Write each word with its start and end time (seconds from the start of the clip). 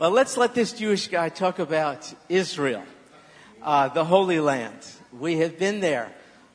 Well, 0.00 0.12
let's 0.12 0.38
let 0.38 0.54
this 0.54 0.72
Jewish 0.72 1.08
guy 1.08 1.28
talk 1.28 1.58
about 1.58 2.10
Israel, 2.30 2.84
uh, 3.62 3.88
the 3.88 4.02
Holy 4.02 4.40
Land. 4.40 4.78
We 5.12 5.36
have 5.40 5.58
been 5.58 5.80
there 5.80 6.10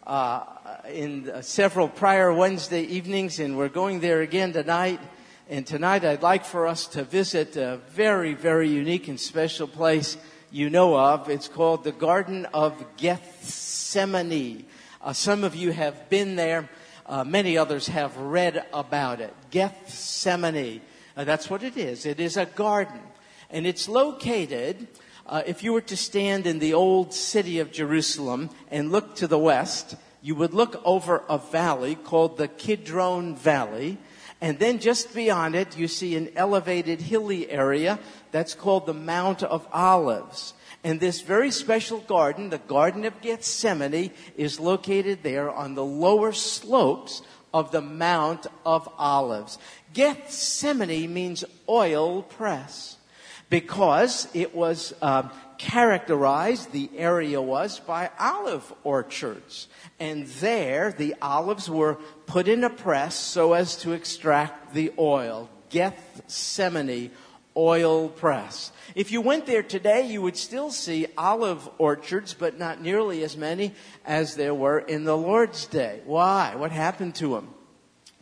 uh, 0.07 0.45
in 0.91 1.31
several 1.43 1.87
prior 1.87 2.33
Wednesday 2.33 2.81
evenings, 2.81 3.39
and 3.39 3.55
we're 3.55 3.69
going 3.69 3.99
there 3.99 4.21
again 4.21 4.51
tonight. 4.51 4.99
And 5.47 5.63
tonight, 5.67 6.03
I'd 6.03 6.23
like 6.23 6.43
for 6.43 6.65
us 6.65 6.87
to 6.87 7.03
visit 7.03 7.55
a 7.55 7.77
very, 7.91 8.33
very 8.33 8.67
unique 8.67 9.09
and 9.09 9.19
special 9.19 9.67
place 9.67 10.17
you 10.49 10.71
know 10.71 10.97
of. 10.97 11.29
It's 11.29 11.47
called 11.47 11.83
the 11.83 11.91
Garden 11.91 12.47
of 12.51 12.83
Gethsemane. 12.97 14.65
Uh, 15.03 15.13
some 15.13 15.43
of 15.43 15.53
you 15.53 15.69
have 15.69 16.09
been 16.09 16.35
there. 16.35 16.67
Uh, 17.05 17.23
many 17.23 17.59
others 17.59 17.85
have 17.89 18.17
read 18.17 18.65
about 18.73 19.21
it. 19.21 19.35
Gethsemane. 19.51 20.81
Uh, 21.15 21.25
that's 21.25 21.47
what 21.47 21.61
it 21.61 21.77
is. 21.77 22.07
It 22.07 22.19
is 22.19 22.37
a 22.37 22.47
garden. 22.47 23.01
And 23.49 23.67
it's 23.67 23.87
located, 23.87 24.87
uh, 25.25 25.43
if 25.45 25.63
you 25.63 25.73
were 25.73 25.81
to 25.81 25.97
stand 25.97 26.45
in 26.47 26.59
the 26.59 26.73
old 26.73 27.13
city 27.13 27.59
of 27.59 27.71
Jerusalem 27.71 28.49
and 28.69 28.91
look 28.91 29.15
to 29.15 29.27
the 29.27 29.39
west, 29.39 29.95
you 30.21 30.35
would 30.35 30.53
look 30.53 30.81
over 30.85 31.23
a 31.29 31.37
valley 31.37 31.95
called 31.95 32.37
the 32.37 32.47
Kidron 32.47 33.35
Valley. 33.35 33.97
And 34.41 34.59
then 34.59 34.79
just 34.79 35.13
beyond 35.13 35.55
it, 35.55 35.77
you 35.77 35.87
see 35.87 36.15
an 36.15 36.31
elevated 36.35 37.01
hilly 37.01 37.49
area 37.49 37.99
that's 38.31 38.53
called 38.53 38.85
the 38.85 38.93
Mount 38.93 39.43
of 39.43 39.67
Olives. 39.71 40.53
And 40.83 40.99
this 40.99 41.21
very 41.21 41.49
special 41.49 41.99
garden, 41.99 42.49
the 42.49 42.59
Garden 42.59 43.05
of 43.05 43.19
Gethsemane, 43.21 44.11
is 44.37 44.59
located 44.59 45.23
there 45.23 45.49
on 45.49 45.73
the 45.73 45.85
lower 45.85 46.31
slopes 46.31 47.23
of 47.53 47.71
the 47.71 47.81
Mount 47.81 48.45
of 48.65 48.87
Olives. 48.97 49.57
Gethsemane 49.93 51.11
means 51.11 51.45
oil 51.67 52.21
press 52.21 52.97
because 53.49 54.27
it 54.33 54.55
was 54.55 54.93
um, 55.01 55.29
characterized, 55.57 56.71
the 56.71 56.89
area 56.95 57.41
was, 57.41 57.79
by 57.79 58.09
olive 58.19 58.73
orchards. 58.83 59.67
And 59.99 60.27
there, 60.27 60.91
the 60.91 61.15
olives 61.21 61.69
were 61.69 61.95
put 62.25 62.47
in 62.47 62.63
a 62.63 62.69
press 62.69 63.15
so 63.15 63.53
as 63.53 63.77
to 63.77 63.93
extract 63.93 64.73
the 64.73 64.91
oil. 64.97 65.49
Gethsemane 65.69 67.11
oil 67.57 68.09
press. 68.09 68.71
If 68.95 69.11
you 69.11 69.21
went 69.21 69.45
there 69.45 69.63
today, 69.63 70.07
you 70.07 70.21
would 70.21 70.37
still 70.37 70.71
see 70.71 71.07
olive 71.17 71.69
orchards, 71.77 72.33
but 72.33 72.59
not 72.59 72.81
nearly 72.81 73.23
as 73.23 73.37
many 73.37 73.73
as 74.05 74.35
there 74.35 74.53
were 74.53 74.79
in 74.79 75.05
the 75.05 75.17
Lord's 75.17 75.65
day. 75.65 76.01
Why? 76.05 76.55
What 76.55 76.71
happened 76.71 77.15
to 77.15 77.29
them? 77.29 77.49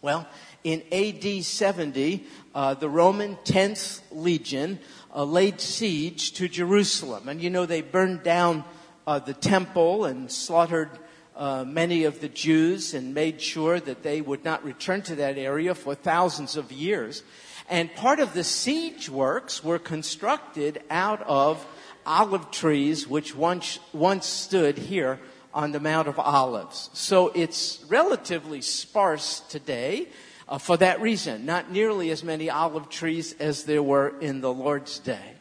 Well, 0.02 0.28
in 0.64 0.84
AD 0.92 1.44
70, 1.44 2.26
uh, 2.56 2.74
the 2.74 2.90
Roman 2.90 3.36
10th 3.38 4.02
Legion 4.12 4.80
uh, 5.14 5.24
laid 5.24 5.60
siege 5.60 6.34
to 6.34 6.48
Jerusalem. 6.48 7.28
And 7.28 7.42
you 7.42 7.50
know, 7.50 7.66
they 7.66 7.82
burned 7.82 8.24
down 8.24 8.64
uh, 9.08 9.20
the 9.20 9.34
temple 9.34 10.06
and 10.06 10.32
slaughtered 10.32 10.90
uh, 11.36 11.64
many 11.66 12.04
of 12.04 12.22
the 12.22 12.30
Jews 12.30 12.94
and 12.94 13.14
made 13.14 13.42
sure 13.42 13.80
that 13.80 14.04
they 14.04 14.22
would 14.22 14.46
not 14.46 14.64
return 14.64 15.02
to 15.04 15.16
that 15.16 15.38
area 15.38 15.74
for 15.74 15.96
thousands 15.96 16.56
of 16.56 16.72
years. 16.72 17.24
And 17.70 17.94
part 17.96 18.20
of 18.20 18.34
the 18.34 18.44
siege 18.44 19.10
works 19.10 19.64
were 19.64 19.80
constructed 19.80 20.84
out 20.90 21.24
of 21.24 21.66
olive 22.06 22.52
trees 22.52 23.08
which 23.08 23.36
once, 23.36 23.80
once 23.94 24.28
stood 24.28 24.78
here 24.78 25.20
on 25.54 25.72
the 25.72 25.80
Mount 25.80 26.08
of 26.08 26.20
Olives. 26.20 26.90
So 26.94 27.30
it's 27.30 27.84
relatively 27.88 28.62
sparse 28.62 29.40
today 29.50 30.10
uh, 30.48 30.58
for 30.58 30.78
that 30.78 31.02
reason. 31.02 31.46
Not 31.46 31.72
nearly 31.72 32.12
as 32.12 32.24
many 32.24 32.50
olive 32.50 32.90
trees 32.90 33.34
as 33.40 33.64
there 33.64 33.84
were 33.84 34.14
in 34.20 34.42
the 34.42 34.54
Lord's 34.54 35.00
day. 35.00 35.34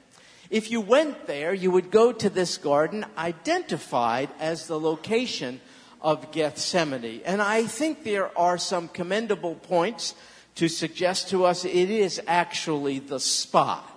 If 0.51 0.71
you 0.71 0.81
went 0.81 1.27
there, 1.27 1.55
you 1.55 1.71
would 1.71 1.91
go 1.91 2.13
to 2.13 2.29
this 2.29 2.59
garden 2.59 3.07
identified 3.17 4.29
as 4.39 4.67
the 4.67 4.79
location 4.79 5.61
of 6.03 6.31
Gethsemane. 6.33 7.23
And 7.25 7.41
I 7.41 7.65
think 7.65 8.05
there 8.05 8.37
are 8.37 8.59
some 8.59 8.89
commendable 8.89 9.55
points 9.55 10.15
to 10.57 10.69
suggest 10.69 11.31
to 11.31 11.45
us 11.47 11.65
it 11.65 11.91
is 11.91 12.21
actually 12.27 12.99
the 12.99 13.21
spot. 13.21 13.89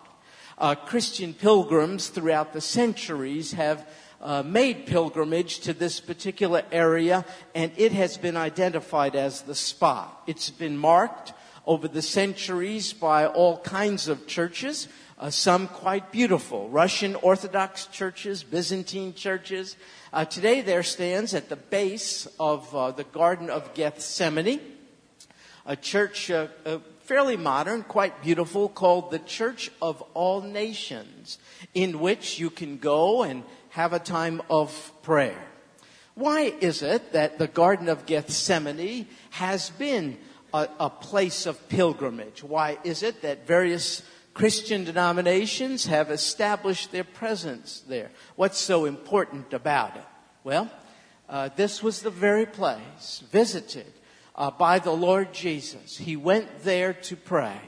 Uh, 0.58 0.76
Christian 0.76 1.34
pilgrims 1.34 2.08
throughout 2.08 2.54
the 2.54 2.62
centuries 2.62 3.52
have 3.52 3.86
uh, 4.22 4.44
made 4.44 4.86
pilgrimage 4.86 5.60
to 5.60 5.74
this 5.74 6.00
particular 6.00 6.64
area, 6.72 7.26
and 7.54 7.72
it 7.78 7.92
has 7.92 8.18
been 8.18 8.38
identified 8.38 9.16
as 9.16 9.42
the 9.42 9.56
spot. 9.56 10.24
It's 10.28 10.50
been 10.50 10.78
marked 10.78 11.34
over 11.66 11.88
the 11.88 12.02
centuries 12.02 12.94
by 12.94 13.26
all 13.26 13.58
kinds 13.60 14.08
of 14.08 14.28
churches, 14.28 14.88
uh, 15.20 15.30
some 15.30 15.68
quite 15.68 16.12
beautiful 16.12 16.70
Russian 16.70 17.16
Orthodox 17.16 17.88
churches, 17.88 18.44
Byzantine 18.44 19.14
churches. 19.14 19.76
Uh, 20.12 20.26
today, 20.26 20.62
there 20.62 20.84
stands 20.84 21.34
at 21.34 21.50
the 21.50 21.56
base 21.56 22.28
of 22.40 22.74
uh, 22.76 22.92
the 22.92 23.04
Garden 23.06 23.50
of 23.50 23.74
Gethsemane 23.74 24.60
a 25.66 25.76
church 25.76 26.30
uh, 26.30 26.48
uh, 26.66 26.78
fairly 27.02 27.38
modern, 27.38 27.84
quite 27.84 28.22
beautiful, 28.22 28.70
called 28.70 29.10
the 29.10 29.20
Church 29.20 29.72
of 29.82 30.02
All 30.14 30.42
Nations, 30.42 31.40
in 31.74 32.00
which 32.00 32.40
you 32.40 32.50
can 32.50 32.78
go 32.78 33.24
and 33.24 33.44
have 33.76 33.92
a 33.92 34.00
time 34.00 34.42
of 34.50 34.72
prayer. 35.04 35.44
Why 36.14 36.54
is 36.62 36.82
it 36.82 37.12
that 37.12 37.40
the 37.40 37.48
Garden 37.48 37.90
of 37.90 38.06
Gethsemane 38.06 39.06
has 39.32 39.70
been 39.72 40.18
a, 40.54 40.70
a 40.80 40.90
place 40.90 41.46
of 41.46 41.68
pilgrimage? 41.68 42.42
Why 42.42 42.78
is 42.86 43.04
it 43.04 43.22
that 43.24 43.46
various 43.46 44.02
Christian 44.34 44.86
denominations 44.86 45.88
have 45.88 46.10
established 46.10 46.94
their 46.94 47.04
presence 47.04 47.84
there? 47.86 48.12
What's 48.38 48.60
so 48.60 48.86
important 48.86 49.52
about 49.52 49.98
it? 49.98 50.06
Well, 50.46 50.72
uh, 51.28 51.50
this 51.58 51.84
was 51.84 52.02
the 52.02 52.10
very 52.10 52.46
place 52.46 53.24
visited 53.30 53.92
uh, 54.38 54.52
by 54.52 54.80
the 54.80 54.96
Lord 54.96 55.34
Jesus. 55.34 55.98
He 55.98 56.16
went 56.16 56.64
there 56.64 56.94
to 56.94 57.18
pray, 57.18 57.60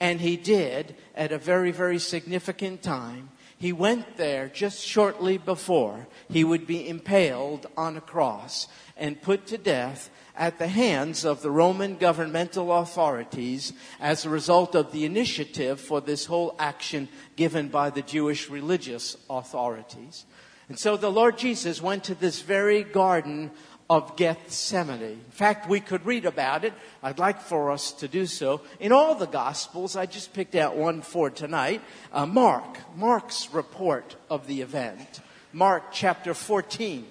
and 0.00 0.20
he 0.20 0.36
did 0.36 0.96
at 1.14 1.30
a 1.30 1.38
very, 1.38 1.70
very 1.70 2.00
significant 2.00 2.82
time 2.82 3.28
he 3.58 3.72
went 3.72 4.16
there 4.16 4.48
just 4.48 4.84
shortly 4.84 5.38
before 5.38 6.06
he 6.28 6.44
would 6.44 6.66
be 6.66 6.88
impaled 6.88 7.66
on 7.76 7.96
a 7.96 8.00
cross 8.00 8.68
and 8.96 9.22
put 9.22 9.46
to 9.46 9.58
death 9.58 10.10
at 10.36 10.58
the 10.58 10.68
hands 10.68 11.24
of 11.24 11.42
the 11.42 11.50
Roman 11.50 11.96
governmental 11.96 12.72
authorities 12.72 13.72
as 14.00 14.24
a 14.24 14.30
result 14.30 14.74
of 14.74 14.90
the 14.90 15.04
initiative 15.04 15.80
for 15.80 16.00
this 16.00 16.26
whole 16.26 16.56
action 16.58 17.08
given 17.36 17.68
by 17.68 17.90
the 17.90 18.02
Jewish 18.02 18.50
religious 18.50 19.16
authorities. 19.30 20.26
And 20.68 20.78
so 20.78 20.96
the 20.96 21.10
Lord 21.10 21.38
Jesus 21.38 21.82
went 21.82 22.04
to 22.04 22.14
this 22.14 22.40
very 22.40 22.82
garden 22.82 23.50
of 23.90 24.16
Gethsemane. 24.16 25.02
In 25.02 25.30
fact, 25.30 25.68
we 25.68 25.80
could 25.80 26.06
read 26.06 26.24
about 26.24 26.64
it. 26.64 26.72
I'd 27.02 27.18
like 27.18 27.40
for 27.40 27.70
us 27.70 27.92
to 27.92 28.08
do 28.08 28.26
so. 28.26 28.62
In 28.80 28.92
all 28.92 29.14
the 29.14 29.26
Gospels, 29.26 29.94
I 29.94 30.06
just 30.06 30.32
picked 30.32 30.54
out 30.54 30.76
one 30.76 31.02
for 31.02 31.28
tonight. 31.28 31.82
Uh, 32.12 32.24
Mark, 32.24 32.78
Mark's 32.96 33.52
report 33.52 34.16
of 34.30 34.46
the 34.46 34.62
event. 34.62 35.20
Mark 35.52 35.92
chapter 35.92 36.32
14, 36.32 37.06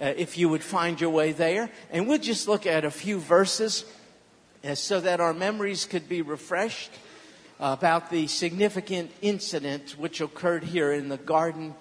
uh, 0.00 0.04
if 0.16 0.38
you 0.38 0.48
would 0.48 0.62
find 0.62 1.00
your 1.00 1.10
way 1.10 1.32
there. 1.32 1.70
And 1.90 2.06
we'll 2.06 2.18
just 2.18 2.46
look 2.46 2.66
at 2.66 2.84
a 2.84 2.90
few 2.90 3.18
verses 3.18 3.84
uh, 4.64 4.76
so 4.76 5.00
that 5.00 5.20
our 5.20 5.34
memories 5.34 5.86
could 5.86 6.08
be 6.08 6.22
refreshed 6.22 6.92
about 7.58 8.10
the 8.10 8.26
significant 8.26 9.10
incident 9.22 9.96
which 9.98 10.20
occurred 10.20 10.64
here 10.64 10.92
in 10.92 11.08
the 11.08 11.16
Garden 11.16 11.74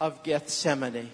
of 0.00 0.22
Gethsemane. 0.22 1.10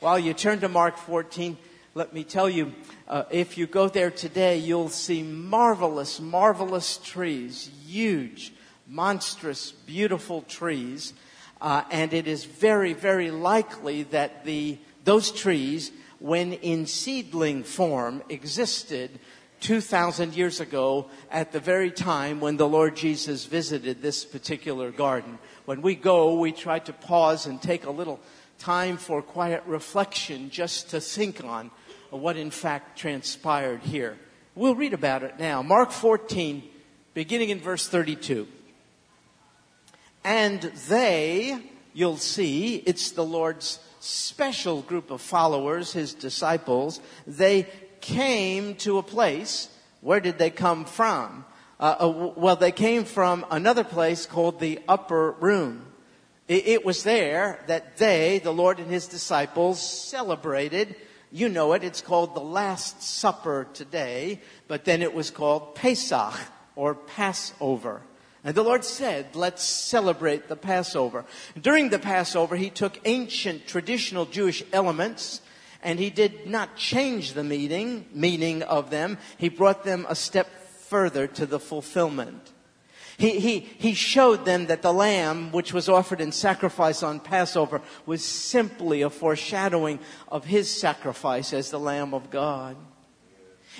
While 0.00 0.18
you 0.18 0.32
turn 0.32 0.60
to 0.60 0.68
Mark 0.68 0.96
14, 0.96 1.56
let 1.98 2.12
me 2.12 2.22
tell 2.22 2.48
you, 2.48 2.72
uh, 3.08 3.24
if 3.28 3.58
you 3.58 3.66
go 3.66 3.88
there 3.88 4.12
today, 4.12 4.56
you'll 4.56 4.88
see 4.88 5.20
marvelous, 5.20 6.20
marvelous 6.20 6.98
trees, 6.98 7.72
huge, 7.88 8.52
monstrous, 8.86 9.72
beautiful 9.72 10.42
trees. 10.42 11.12
Uh, 11.60 11.82
and 11.90 12.12
it 12.12 12.28
is 12.28 12.44
very, 12.44 12.92
very 12.92 13.32
likely 13.32 14.04
that 14.04 14.44
the, 14.44 14.78
those 15.02 15.32
trees, 15.32 15.90
when 16.20 16.52
in 16.52 16.86
seedling 16.86 17.64
form, 17.64 18.22
existed 18.28 19.18
2,000 19.58 20.36
years 20.36 20.60
ago 20.60 21.10
at 21.32 21.50
the 21.50 21.58
very 21.58 21.90
time 21.90 22.38
when 22.38 22.56
the 22.58 22.68
Lord 22.68 22.94
Jesus 22.94 23.44
visited 23.44 24.00
this 24.00 24.24
particular 24.24 24.92
garden. 24.92 25.36
When 25.64 25.82
we 25.82 25.96
go, 25.96 26.38
we 26.38 26.52
try 26.52 26.78
to 26.78 26.92
pause 26.92 27.46
and 27.46 27.60
take 27.60 27.86
a 27.86 27.90
little 27.90 28.20
time 28.60 28.98
for 28.98 29.20
quiet 29.20 29.64
reflection 29.66 30.50
just 30.50 30.90
to 30.90 31.00
think 31.00 31.42
on 31.42 31.72
what 32.10 32.36
in 32.36 32.50
fact 32.50 32.98
transpired 32.98 33.80
here. 33.82 34.18
We'll 34.54 34.74
read 34.74 34.94
about 34.94 35.22
it 35.22 35.38
now. 35.38 35.62
Mark 35.62 35.90
14, 35.90 36.62
beginning 37.14 37.50
in 37.50 37.60
verse 37.60 37.88
32. 37.88 38.48
And 40.24 40.60
they, 40.88 41.58
you'll 41.94 42.16
see, 42.16 42.76
it's 42.76 43.12
the 43.12 43.24
Lord's 43.24 43.78
special 44.00 44.82
group 44.82 45.10
of 45.10 45.20
followers, 45.20 45.92
his 45.92 46.14
disciples. 46.14 47.00
They 47.26 47.66
came 48.00 48.74
to 48.76 48.98
a 48.98 49.02
place. 49.02 49.68
Where 50.00 50.20
did 50.20 50.38
they 50.38 50.50
come 50.50 50.84
from? 50.84 51.44
Uh, 51.80 51.96
uh, 52.00 52.32
well, 52.36 52.56
they 52.56 52.72
came 52.72 53.04
from 53.04 53.46
another 53.50 53.84
place 53.84 54.26
called 54.26 54.58
the 54.58 54.80
upper 54.88 55.32
room. 55.32 55.84
It 56.48 56.82
was 56.82 57.02
there 57.02 57.62
that 57.66 57.98
they, 57.98 58.38
the 58.38 58.54
Lord 58.54 58.78
and 58.78 58.90
his 58.90 59.06
disciples, 59.06 59.82
celebrated. 59.82 60.96
You 61.30 61.48
know 61.48 61.72
it, 61.74 61.84
it's 61.84 62.00
called 62.00 62.34
the 62.34 62.40
Last 62.40 63.02
Supper 63.02 63.66
today, 63.74 64.40
but 64.66 64.84
then 64.84 65.02
it 65.02 65.12
was 65.12 65.30
called 65.30 65.74
Pesach 65.74 66.34
or 66.74 66.94
Passover. 66.94 68.02
And 68.44 68.54
the 68.54 68.62
Lord 68.62 68.84
said, 68.84 69.34
let's 69.34 69.62
celebrate 69.62 70.48
the 70.48 70.56
Passover. 70.56 71.24
During 71.60 71.90
the 71.90 71.98
Passover, 71.98 72.56
he 72.56 72.70
took 72.70 72.98
ancient 73.04 73.66
traditional 73.66 74.24
Jewish 74.24 74.62
elements 74.72 75.42
and 75.82 75.98
he 75.98 76.10
did 76.10 76.46
not 76.46 76.76
change 76.76 77.34
the 77.34 77.44
meaning, 77.44 78.06
meaning 78.12 78.62
of 78.62 78.90
them. 78.90 79.18
He 79.36 79.48
brought 79.48 79.84
them 79.84 80.06
a 80.08 80.14
step 80.14 80.48
further 80.88 81.26
to 81.26 81.46
the 81.46 81.60
fulfillment. 81.60 82.52
He, 83.18 83.40
he, 83.40 83.58
he 83.58 83.94
showed 83.94 84.44
them 84.44 84.66
that 84.66 84.82
the 84.82 84.92
lamb, 84.92 85.50
which 85.50 85.72
was 85.72 85.88
offered 85.88 86.20
in 86.20 86.30
sacrifice 86.30 87.02
on 87.02 87.18
Passover, 87.18 87.82
was 88.06 88.24
simply 88.24 89.02
a 89.02 89.10
foreshadowing 89.10 89.98
of 90.28 90.44
his 90.44 90.70
sacrifice 90.70 91.52
as 91.52 91.70
the 91.70 91.80
Lamb 91.80 92.14
of 92.14 92.30
God. 92.30 92.76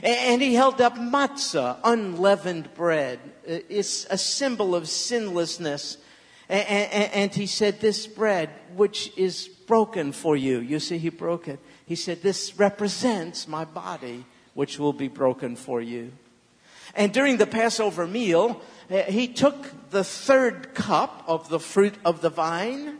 And 0.03 0.43
he 0.43 0.55
held 0.55 0.81
up 0.81 0.97
matzah, 0.97 1.79
unleavened 1.85 2.75
bread. 2.75 3.21
It's 3.45 4.07
a 4.11 4.19
symbol 4.19 4.75
of 4.75 4.89
sinlessness. 4.89 5.99
And 6.49 7.33
he 7.33 7.47
said, 7.47 7.81
This 7.81 8.09
bread, 8.09 8.51
which 8.75 9.13
is 9.17 9.47
broken 9.47 10.11
for 10.11 10.37
you. 10.37 10.59
You 10.61 10.81
see, 10.81 10.99
he 10.99 11.11
broke 11.11 11.47
it. 11.47 11.61
He 11.87 11.95
said, 11.95 12.23
This 12.23 12.59
represents 12.59 13.47
my 13.47 13.65
body, 13.65 14.25
which 14.55 14.81
will 14.81 14.93
be 14.93 15.09
broken 15.09 15.55
for 15.55 15.81
you. 15.81 16.13
And 16.95 17.13
during 17.13 17.37
the 17.37 17.47
Passover 17.47 18.07
meal, 18.07 18.61
he 18.89 19.29
took 19.29 19.91
the 19.91 20.05
third 20.05 20.75
cup 20.75 21.25
of 21.27 21.49
the 21.49 21.61
fruit 21.61 21.95
of 22.05 22.21
the 22.21 22.31
vine, 22.31 22.99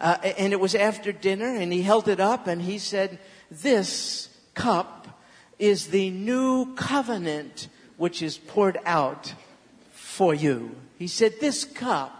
uh, 0.00 0.16
and 0.22 0.52
it 0.52 0.60
was 0.60 0.74
after 0.74 1.12
dinner, 1.12 1.54
and 1.54 1.72
he 1.72 1.82
held 1.82 2.08
it 2.08 2.20
up 2.20 2.46
and 2.46 2.62
he 2.62 2.78
said, 2.78 3.18
This 3.50 4.28
cup 4.54 5.20
is 5.58 5.88
the 5.88 6.10
new 6.10 6.74
covenant 6.74 7.68
which 7.96 8.22
is 8.22 8.38
poured 8.38 8.78
out 8.84 9.34
for 9.92 10.34
you. 10.34 10.74
He 10.98 11.06
said, 11.08 11.34
This 11.40 11.64
cup 11.64 12.18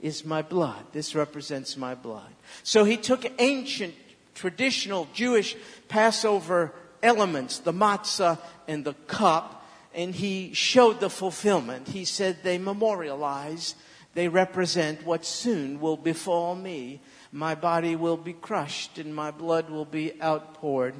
is 0.00 0.24
my 0.24 0.42
blood. 0.42 0.84
This 0.92 1.14
represents 1.14 1.76
my 1.76 1.94
blood. 1.94 2.30
So 2.62 2.84
he 2.84 2.96
took 2.96 3.24
ancient, 3.40 3.94
traditional 4.34 5.08
Jewish 5.14 5.56
Passover 5.88 6.72
elements, 7.02 7.58
the 7.58 7.72
matzah 7.72 8.38
and 8.68 8.84
the 8.84 8.94
cup, 9.06 9.65
and 9.96 10.14
he 10.14 10.52
showed 10.52 11.00
the 11.00 11.08
fulfillment. 11.08 11.88
He 11.88 12.04
said 12.04 12.42
they 12.42 12.58
memorialize, 12.58 13.74
they 14.14 14.28
represent 14.28 15.06
what 15.06 15.24
soon 15.24 15.80
will 15.80 15.96
befall 15.96 16.54
me. 16.54 17.00
My 17.32 17.54
body 17.54 17.96
will 17.96 18.18
be 18.18 18.34
crushed 18.34 18.98
and 18.98 19.14
my 19.14 19.30
blood 19.30 19.70
will 19.70 19.86
be 19.86 20.20
outpoured. 20.22 20.94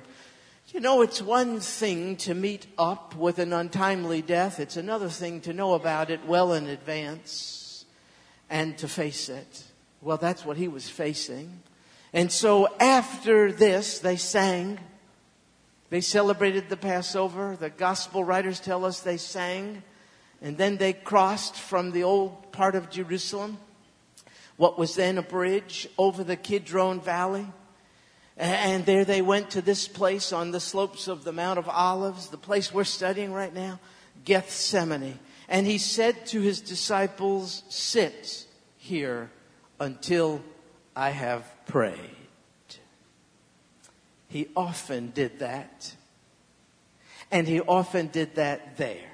You 0.69 0.81
know, 0.81 1.02
it's 1.02 1.22
one 1.22 1.60
thing 1.60 2.16
to 2.19 2.34
meet 2.34 2.66
up 2.76 3.14
with 3.14 3.38
an 3.38 3.52
untimely 3.52 4.22
death. 4.22 4.58
It's 4.58 4.76
another 4.76 5.08
thing 5.08 5.40
to 5.42 5.52
know 5.52 5.75
about 5.75 6.10
it 6.10 6.26
well 6.26 6.54
in 6.54 6.66
advance 6.66 7.84
and 8.50 8.76
to 8.78 8.88
face 8.88 9.28
it. 9.28 9.62
Well, 10.00 10.16
that's 10.16 10.44
what 10.44 10.56
he 10.56 10.69
was 10.69 10.88
facing. 10.88 11.60
And 12.12 12.32
so 12.32 12.69
after 12.81 13.52
this, 13.52 13.99
they 13.99 14.16
sang 14.16 14.78
they 15.90 16.00
celebrated 16.00 16.68
the 16.68 16.76
Passover. 16.76 17.56
The 17.58 17.70
gospel 17.70 18.24
writers 18.24 18.60
tell 18.60 18.84
us 18.84 19.00
they 19.00 19.16
sang. 19.16 19.82
And 20.42 20.58
then 20.58 20.76
they 20.76 20.92
crossed 20.92 21.54
from 21.54 21.92
the 21.92 22.02
old 22.02 22.52
part 22.52 22.74
of 22.74 22.90
Jerusalem, 22.90 23.58
what 24.56 24.78
was 24.78 24.94
then 24.94 25.18
a 25.18 25.22
bridge 25.22 25.88
over 25.96 26.24
the 26.24 26.36
Kidron 26.36 27.00
Valley. 27.00 27.46
And 28.36 28.84
there 28.84 29.04
they 29.04 29.22
went 29.22 29.50
to 29.50 29.62
this 29.62 29.88
place 29.88 30.32
on 30.32 30.50
the 30.50 30.60
slopes 30.60 31.08
of 31.08 31.24
the 31.24 31.32
Mount 31.32 31.58
of 31.58 31.68
Olives, 31.68 32.28
the 32.28 32.36
place 32.36 32.72
we're 32.72 32.84
studying 32.84 33.32
right 33.32 33.54
now, 33.54 33.80
Gethsemane. 34.24 35.18
And 35.48 35.66
he 35.66 35.78
said 35.78 36.26
to 36.26 36.40
his 36.40 36.60
disciples, 36.60 37.62
Sit 37.68 38.46
here 38.76 39.30
until 39.80 40.42
I 40.94 41.10
have 41.10 41.50
prayed. 41.66 42.15
He 44.28 44.49
often 44.56 45.11
did 45.11 45.38
that. 45.38 45.94
And 47.31 47.46
he 47.49 47.61
often 47.61 48.08
did 48.08 48.37
that 48.37 48.76
there. 48.76 49.11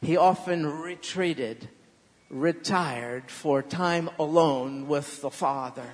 He 0.00 0.16
often 0.16 0.66
retreated, 0.66 1.68
retired 2.30 3.30
for 3.30 3.62
time 3.62 4.10
alone 4.18 4.88
with 4.88 5.20
the 5.22 5.30
Father. 5.30 5.90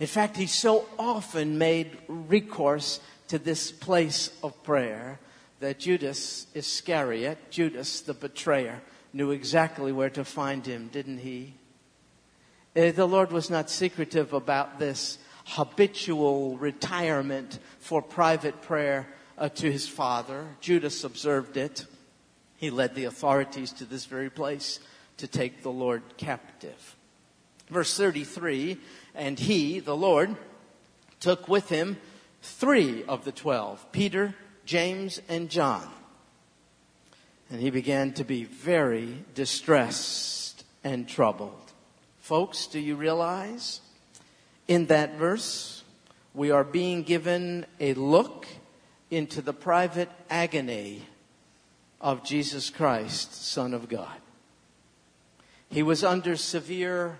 In 0.00 0.06
fact, 0.06 0.36
he 0.36 0.46
so 0.46 0.86
often 0.98 1.58
made 1.58 1.98
recourse 2.08 3.00
to 3.28 3.38
this 3.38 3.72
place 3.72 4.30
of 4.42 4.62
prayer 4.62 5.18
that 5.60 5.78
Judas 5.78 6.46
Iscariot, 6.54 7.50
Judas 7.50 8.00
the 8.02 8.14
betrayer, 8.14 8.80
knew 9.12 9.30
exactly 9.30 9.92
where 9.92 10.10
to 10.10 10.24
find 10.24 10.64
him, 10.64 10.88
didn't 10.88 11.18
he? 11.18 11.54
Eh, 12.76 12.92
the 12.92 13.08
Lord 13.08 13.32
was 13.32 13.50
not 13.50 13.70
secretive 13.70 14.32
about 14.32 14.78
this 14.78 15.18
habitual 15.48 16.58
retirement 16.58 17.58
for 17.78 18.02
private 18.02 18.60
prayer 18.60 19.08
uh, 19.38 19.48
to 19.48 19.72
his 19.72 19.88
father. 19.88 20.46
Judas 20.60 21.04
observed 21.04 21.56
it. 21.56 21.86
He 22.58 22.70
led 22.70 22.94
the 22.94 23.04
authorities 23.04 23.72
to 23.72 23.84
this 23.84 24.04
very 24.04 24.28
place 24.28 24.78
to 25.16 25.26
take 25.26 25.62
the 25.62 25.70
Lord 25.70 26.02
captive. 26.18 26.96
Verse 27.68 27.96
33 27.96 28.78
And 29.14 29.38
he, 29.38 29.80
the 29.80 29.96
Lord, 29.96 30.36
took 31.18 31.48
with 31.48 31.70
him 31.70 31.96
three 32.42 33.04
of 33.04 33.24
the 33.24 33.32
twelve 33.32 33.90
Peter, 33.90 34.34
James, 34.66 35.20
and 35.28 35.48
John. 35.48 35.88
And 37.50 37.60
he 37.60 37.70
began 37.70 38.12
to 38.12 38.24
be 38.24 38.44
very 38.44 39.24
distressed 39.34 40.64
and 40.84 41.08
troubled. 41.08 41.72
Folks, 42.20 42.66
do 42.66 42.78
you 42.78 42.94
realize 42.94 43.80
in 44.68 44.86
that 44.86 45.16
verse, 45.16 45.82
we 46.34 46.50
are 46.50 46.62
being 46.62 47.02
given 47.02 47.66
a 47.80 47.94
look 47.94 48.46
into 49.10 49.40
the 49.40 49.54
private 49.54 50.10
agony 50.28 51.02
of 52.00 52.22
Jesus 52.22 52.70
Christ, 52.70 53.34
Son 53.34 53.72
of 53.74 53.88
God. 53.88 54.20
He 55.70 55.82
was 55.82 56.04
under 56.04 56.36
severe 56.36 57.18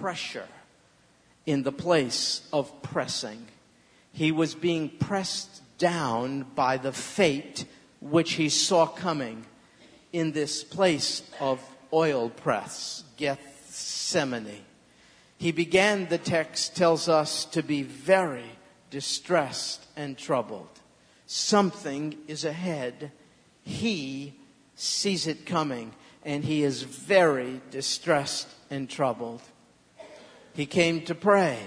pressure 0.00 0.48
in 1.46 1.64
the 1.64 1.72
place 1.72 2.46
of 2.52 2.82
pressing. 2.82 3.46
He 4.12 4.32
was 4.32 4.54
being 4.54 4.88
pressed 4.88 5.62
down 5.78 6.46
by 6.54 6.76
the 6.76 6.92
fate 6.92 7.66
which 8.00 8.32
he 8.34 8.48
saw 8.48 8.86
coming 8.86 9.44
in 10.12 10.32
this 10.32 10.62
place 10.62 11.22
of 11.40 11.60
oil 11.92 12.30
press, 12.30 13.02
Gethsemane. 13.16 14.64
He 15.44 15.52
began, 15.52 16.06
the 16.06 16.16
text 16.16 16.74
tells 16.74 17.06
us, 17.06 17.44
to 17.44 17.62
be 17.62 17.82
very 17.82 18.50
distressed 18.88 19.84
and 19.94 20.16
troubled. 20.16 20.80
Something 21.26 22.16
is 22.26 22.46
ahead. 22.46 23.12
He 23.62 24.40
sees 24.74 25.26
it 25.26 25.44
coming, 25.44 25.92
and 26.24 26.42
he 26.42 26.62
is 26.62 26.84
very 26.84 27.60
distressed 27.70 28.48
and 28.70 28.88
troubled. 28.88 29.42
He 30.54 30.64
came 30.64 31.02
to 31.02 31.14
pray. 31.14 31.58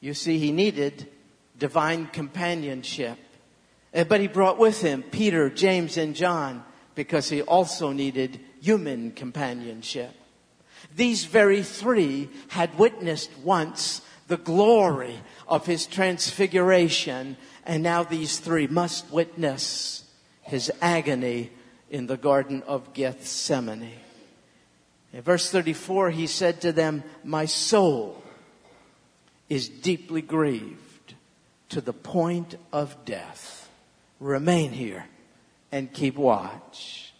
You 0.00 0.12
see, 0.12 0.40
he 0.40 0.50
needed 0.50 1.06
divine 1.56 2.08
companionship. 2.08 3.18
Eh, 3.94 4.02
but 4.02 4.20
he 4.20 4.26
brought 4.26 4.58
with 4.58 4.80
him 4.80 5.04
Peter, 5.04 5.48
James, 5.48 5.96
and 5.96 6.16
John 6.16 6.64
because 6.96 7.28
he 7.28 7.40
also 7.40 7.92
needed 7.92 8.40
human 8.60 9.12
companionship. 9.12 10.10
These 10.94 11.24
very 11.24 11.62
three 11.62 12.28
had 12.48 12.78
witnessed 12.78 13.30
once 13.38 14.02
the 14.28 14.36
glory 14.36 15.16
of 15.48 15.66
his 15.66 15.86
transfiguration, 15.86 17.36
and 17.66 17.82
now 17.82 18.02
these 18.04 18.38
three 18.38 18.66
must 18.66 19.10
witness 19.10 20.04
his 20.42 20.70
agony 20.80 21.50
in 21.90 22.06
the 22.06 22.16
Garden 22.16 22.62
of 22.66 22.94
Gethsemane. 22.94 23.90
In 25.12 25.22
verse 25.22 25.50
34, 25.50 26.10
he 26.10 26.26
said 26.26 26.60
to 26.60 26.72
them, 26.72 27.02
My 27.24 27.46
soul 27.46 28.22
is 29.48 29.68
deeply 29.68 30.22
grieved 30.22 31.14
to 31.70 31.80
the 31.80 31.92
point 31.92 32.54
of 32.72 33.04
death. 33.04 33.68
Remain 34.20 34.70
here 34.70 35.06
and 35.72 35.92
keep 35.92 36.16
watch. 36.16 37.12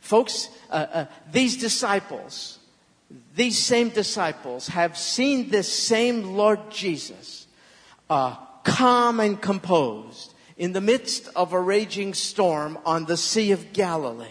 Folks, 0.00 0.48
uh, 0.70 0.86
uh, 0.90 1.06
these 1.30 1.58
disciples, 1.58 2.57
these 3.34 3.58
same 3.58 3.88
disciples 3.90 4.68
have 4.68 4.98
seen 4.98 5.48
this 5.50 5.72
same 5.72 6.34
Lord 6.34 6.70
Jesus 6.70 7.46
uh, 8.10 8.36
calm 8.64 9.20
and 9.20 9.40
composed 9.40 10.34
in 10.56 10.72
the 10.72 10.80
midst 10.80 11.28
of 11.36 11.52
a 11.52 11.60
raging 11.60 12.14
storm 12.14 12.78
on 12.84 13.06
the 13.06 13.16
Sea 13.16 13.52
of 13.52 13.72
Galilee. 13.72 14.26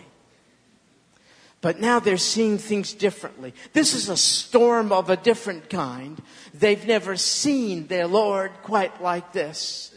But 1.62 1.80
now 1.80 2.00
they're 2.00 2.18
seeing 2.18 2.60
things 2.60 2.94
differently. 2.94 3.54
This 3.74 3.94
is 3.94 4.10
a 4.10 4.18
storm 4.18 4.92
of 4.92 5.10
a 5.10 5.18
different 5.18 5.70
kind. 5.70 6.22
They've 6.54 6.86
never 6.86 7.18
seen 7.18 7.88
their 7.88 8.08
Lord 8.08 8.52
quite 8.62 9.02
like 9.02 9.34
this. 9.34 9.94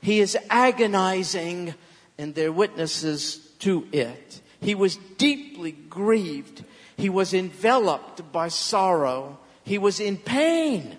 He 0.00 0.20
is 0.20 0.36
agonizing 0.50 1.74
and 2.18 2.34
they're 2.34 2.52
witnesses 2.52 3.36
to 3.60 3.86
it. 3.92 4.40
He 4.60 4.74
was 4.74 4.96
deeply 4.96 5.72
grieved. 5.72 6.64
He 6.96 7.08
was 7.08 7.34
enveloped 7.34 8.32
by 8.32 8.48
sorrow. 8.48 9.38
He 9.64 9.78
was 9.78 10.00
in 10.00 10.16
pain. 10.16 10.96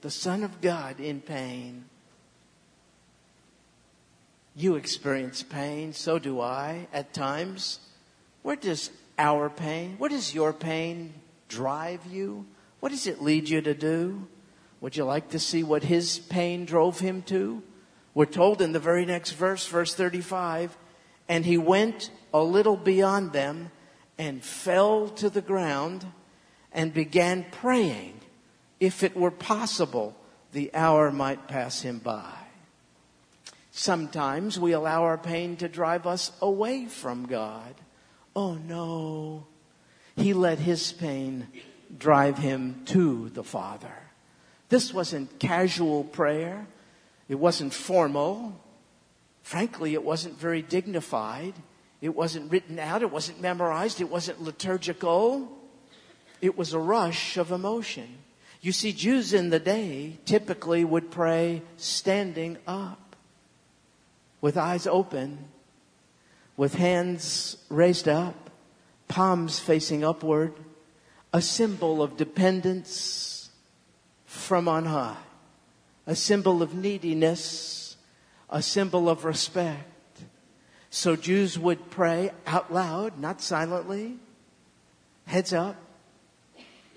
The 0.00 0.10
Son 0.10 0.42
of 0.42 0.60
God 0.60 1.00
in 1.00 1.20
pain. 1.20 1.84
You 4.54 4.76
experience 4.76 5.42
pain, 5.42 5.92
so 5.92 6.18
do 6.18 6.40
I 6.40 6.88
at 6.92 7.12
times. 7.12 7.80
Where 8.42 8.56
does 8.56 8.90
our 9.18 9.48
pain, 9.48 9.96
what 9.98 10.10
does 10.10 10.34
your 10.34 10.52
pain 10.52 11.14
drive 11.48 12.04
you? 12.06 12.46
What 12.80 12.90
does 12.90 13.06
it 13.06 13.22
lead 13.22 13.48
you 13.48 13.60
to 13.62 13.74
do? 13.74 14.26
Would 14.80 14.96
you 14.96 15.04
like 15.04 15.30
to 15.30 15.38
see 15.38 15.62
what 15.62 15.84
his 15.84 16.18
pain 16.18 16.64
drove 16.64 17.00
him 17.00 17.22
to? 17.22 17.62
We're 18.14 18.26
told 18.26 18.62
in 18.62 18.72
the 18.72 18.78
very 18.78 19.04
next 19.04 19.32
verse, 19.32 19.66
verse 19.66 19.94
35, 19.94 20.76
and 21.28 21.44
he 21.44 21.58
went 21.58 22.10
a 22.32 22.42
little 22.42 22.76
beyond 22.76 23.32
them 23.32 23.70
and 24.18 24.42
fell 24.42 25.08
to 25.08 25.30
the 25.30 25.42
ground 25.42 26.06
and 26.72 26.92
began 26.92 27.44
praying 27.50 28.20
if 28.80 29.02
it 29.02 29.16
were 29.16 29.30
possible 29.30 30.16
the 30.52 30.74
hour 30.74 31.10
might 31.10 31.48
pass 31.48 31.82
him 31.82 31.98
by. 31.98 32.32
Sometimes 33.70 34.58
we 34.58 34.72
allow 34.72 35.02
our 35.02 35.18
pain 35.18 35.56
to 35.56 35.68
drive 35.68 36.06
us 36.06 36.32
away 36.40 36.86
from 36.86 37.26
God. 37.26 37.74
Oh 38.34 38.54
no. 38.54 39.46
He 40.16 40.32
let 40.32 40.58
his 40.58 40.92
pain 40.92 41.48
drive 41.98 42.38
him 42.38 42.82
to 42.86 43.28
the 43.30 43.44
Father. 43.44 43.92
This 44.70 44.94
wasn't 44.94 45.38
casual 45.38 46.04
prayer. 46.04 46.66
It 47.28 47.34
wasn't 47.34 47.74
formal. 47.74 48.58
Frankly, 49.42 49.92
it 49.92 50.04
wasn't 50.04 50.38
very 50.38 50.62
dignified. 50.62 51.54
It 52.00 52.14
wasn't 52.14 52.50
written 52.50 52.78
out. 52.78 53.02
It 53.02 53.10
wasn't 53.10 53.40
memorized. 53.40 54.00
It 54.00 54.10
wasn't 54.10 54.42
liturgical. 54.42 55.50
It 56.40 56.56
was 56.56 56.72
a 56.72 56.78
rush 56.78 57.36
of 57.36 57.50
emotion. 57.50 58.18
You 58.60 58.72
see, 58.72 58.92
Jews 58.92 59.32
in 59.32 59.50
the 59.50 59.60
day 59.60 60.18
typically 60.24 60.84
would 60.84 61.10
pray 61.10 61.62
standing 61.76 62.58
up 62.66 63.16
with 64.40 64.56
eyes 64.56 64.86
open, 64.86 65.48
with 66.56 66.74
hands 66.74 67.56
raised 67.68 68.08
up, 68.08 68.50
palms 69.08 69.58
facing 69.58 70.04
upward, 70.04 70.52
a 71.32 71.40
symbol 71.40 72.02
of 72.02 72.16
dependence 72.16 73.50
from 74.24 74.68
on 74.68 74.84
high, 74.84 75.16
a 76.06 76.14
symbol 76.14 76.62
of 76.62 76.74
neediness, 76.74 77.96
a 78.50 78.62
symbol 78.62 79.08
of 79.08 79.24
respect. 79.24 79.84
So 80.96 81.14
Jews 81.14 81.58
would 81.58 81.90
pray 81.90 82.30
out 82.46 82.72
loud, 82.72 83.18
not 83.18 83.42
silently, 83.42 84.16
heads 85.26 85.52
up, 85.52 85.76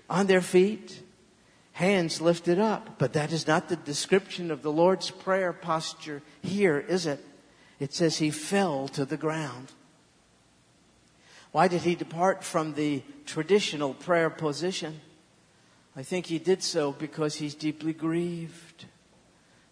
on 0.08 0.26
their 0.26 0.40
feet, 0.40 1.02
hands 1.72 2.18
lifted 2.18 2.58
up. 2.58 2.98
But 2.98 3.12
that 3.12 3.30
is 3.30 3.46
not 3.46 3.68
the 3.68 3.76
description 3.76 4.50
of 4.50 4.62
the 4.62 4.72
Lord's 4.72 5.10
Prayer 5.10 5.52
posture 5.52 6.22
here, 6.40 6.78
is 6.78 7.04
it? 7.04 7.22
It 7.78 7.92
says 7.92 8.16
he 8.16 8.30
fell 8.30 8.88
to 8.88 9.04
the 9.04 9.18
ground. 9.18 9.70
Why 11.52 11.68
did 11.68 11.82
he 11.82 11.94
depart 11.94 12.42
from 12.42 12.72
the 12.72 13.02
traditional 13.26 13.92
prayer 13.92 14.30
position? 14.30 15.02
I 15.94 16.04
think 16.04 16.24
he 16.24 16.38
did 16.38 16.62
so 16.62 16.92
because 16.92 17.34
he's 17.34 17.54
deeply 17.54 17.92
grieved. 17.92 18.86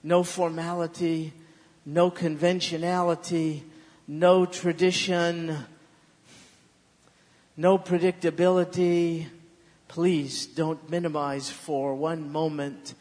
No 0.03 0.23
formality, 0.23 1.33
no 1.87 2.11
conventionality, 2.11 3.65
no 4.09 4.47
tradition, 4.47 5.67
no 7.57 7.79
predictability. 7.79 9.27
Please 9.87 10.47
don't 10.47 10.91
minimize 10.91 11.51
for 11.51 11.95
one 11.95 12.33
moment 12.33 12.95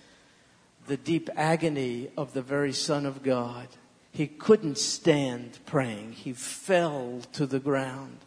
the 0.87 0.97
deep 0.97 1.29
agony 1.35 2.09
of 2.17 2.33
the 2.33 2.41
very 2.41 2.73
Son 2.73 3.05
of 3.05 3.23
God. 3.23 3.67
He 4.11 4.27
couldn't 4.27 4.77
stand 4.77 5.59
praying. 5.65 6.13
He 6.13 6.33
fell 6.33 7.21
to 7.33 7.45
the 7.45 7.59
ground. 7.59 8.17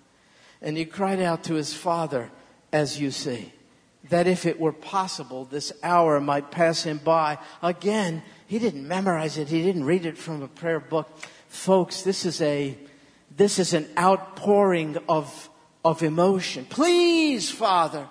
And 0.62 0.76
he 0.76 0.84
cried 0.84 1.20
out 1.20 1.44
to 1.44 1.54
his 1.54 1.74
father, 1.74 2.30
as 2.72 3.00
you 3.00 3.10
see, 3.10 3.52
that 4.08 4.26
if 4.26 4.46
it 4.46 4.60
were 4.60 4.72
possible, 4.72 5.44
this 5.44 5.72
hour 5.82 6.20
might 6.20 6.50
pass 6.50 6.82
him 6.82 6.98
by. 6.98 7.38
Again, 7.62 8.22
he 8.46 8.58
didn't 8.58 8.86
memorize 8.86 9.36
it. 9.36 9.48
He 9.48 9.62
didn't 9.62 9.84
read 9.84 10.06
it 10.06 10.18
from 10.18 10.42
a 10.42 10.48
prayer 10.48 10.80
book. 10.80 11.08
Folks, 11.50 12.02
this 12.02 12.24
is 12.24 12.40
a, 12.40 12.78
this 13.36 13.58
is 13.58 13.74
an 13.74 13.88
outpouring 13.98 14.96
of, 15.08 15.50
of 15.84 16.02
emotion. 16.04 16.64
Please, 16.64 17.50
Father, 17.50 18.08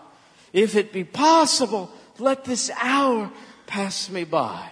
if 0.51 0.75
it 0.75 0.91
be 0.91 1.05
possible, 1.05 1.89
let 2.19 2.43
this 2.43 2.69
hour 2.81 3.31
pass 3.65 4.09
me 4.09 4.25
by. 4.25 4.69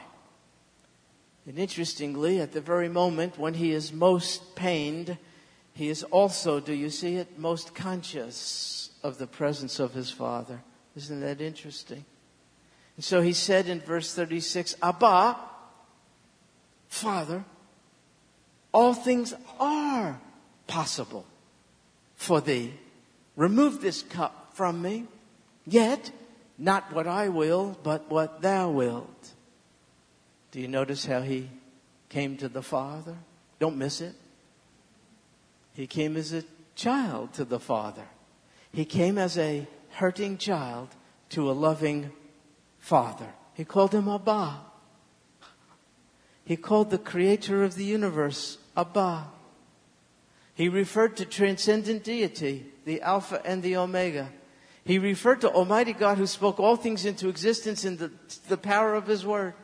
And 1.45 1.57
interestingly, 1.57 2.41
at 2.41 2.51
the 2.51 2.59
very 2.59 2.89
moment 2.89 3.39
when 3.39 3.53
he 3.53 3.71
is 3.71 3.93
most 3.93 4.53
pained, 4.55 5.17
he 5.73 5.87
is 5.87 6.03
also, 6.03 6.59
do 6.59 6.73
you 6.73 6.89
see 6.89 7.15
it, 7.15 7.39
most 7.39 7.73
conscious 7.73 8.89
of 9.01 9.17
the 9.17 9.27
presence 9.27 9.79
of 9.79 9.93
his 9.93 10.11
Father. 10.11 10.61
Isn't 10.97 11.21
that 11.21 11.39
interesting? 11.39 12.03
And 12.97 13.05
so 13.05 13.21
he 13.21 13.31
said 13.31 13.69
in 13.69 13.79
verse 13.79 14.13
36, 14.13 14.75
Abba, 14.83 15.37
Father, 16.89 17.45
all 18.73 18.93
things 18.93 19.33
are 19.59 20.19
possible 20.67 21.25
for 22.15 22.41
thee. 22.41 22.73
Remove 23.35 23.81
this 23.81 24.01
cup 24.01 24.51
from 24.53 24.81
me, 24.81 25.05
yet 25.65 26.11
not 26.57 26.91
what 26.91 27.07
I 27.07 27.29
will, 27.29 27.77
but 27.83 28.09
what 28.09 28.41
thou 28.41 28.69
wilt. 28.69 29.33
Do 30.51 30.59
you 30.59 30.67
notice 30.67 31.05
how 31.05 31.21
he 31.21 31.49
came 32.09 32.37
to 32.37 32.49
the 32.49 32.63
Father? 32.63 33.15
Don't 33.59 33.77
miss 33.77 34.01
it. 34.01 34.15
He 35.73 35.85
came 35.85 36.17
as 36.17 36.33
a 36.33 36.43
child 36.75 37.33
to 37.33 37.45
the 37.45 37.59
Father. 37.59 38.07
He 38.71 38.85
came 38.85 39.17
as 39.17 39.37
a 39.37 39.67
hurting 39.91 40.37
child 40.37 40.89
to 41.29 41.49
a 41.49 41.53
loving 41.53 42.11
Father. 42.79 43.27
He 43.53 43.65
called 43.65 43.93
him 43.93 44.07
Abba. 44.07 44.61
He 46.47 46.55
called 46.55 46.91
the 46.91 46.97
creator 46.97 47.61
of 47.65 47.75
the 47.75 47.83
universe 47.83 48.57
Abba. 48.77 49.27
He 50.55 50.69
referred 50.69 51.17
to 51.17 51.25
transcendent 51.25 52.05
deity, 52.05 52.71
the 52.85 53.01
Alpha 53.01 53.41
and 53.43 53.61
the 53.61 53.75
Omega. 53.75 54.29
He 54.85 54.97
referred 54.97 55.41
to 55.41 55.51
Almighty 55.51 55.91
God 55.91 56.17
who 56.17 56.25
spoke 56.25 56.57
all 56.57 56.77
things 56.77 57.03
into 57.03 57.27
existence 57.27 57.83
in 57.83 57.97
the, 57.97 58.11
the 58.47 58.55
power 58.55 58.95
of 58.95 59.07
His 59.07 59.25
Word. 59.25 59.55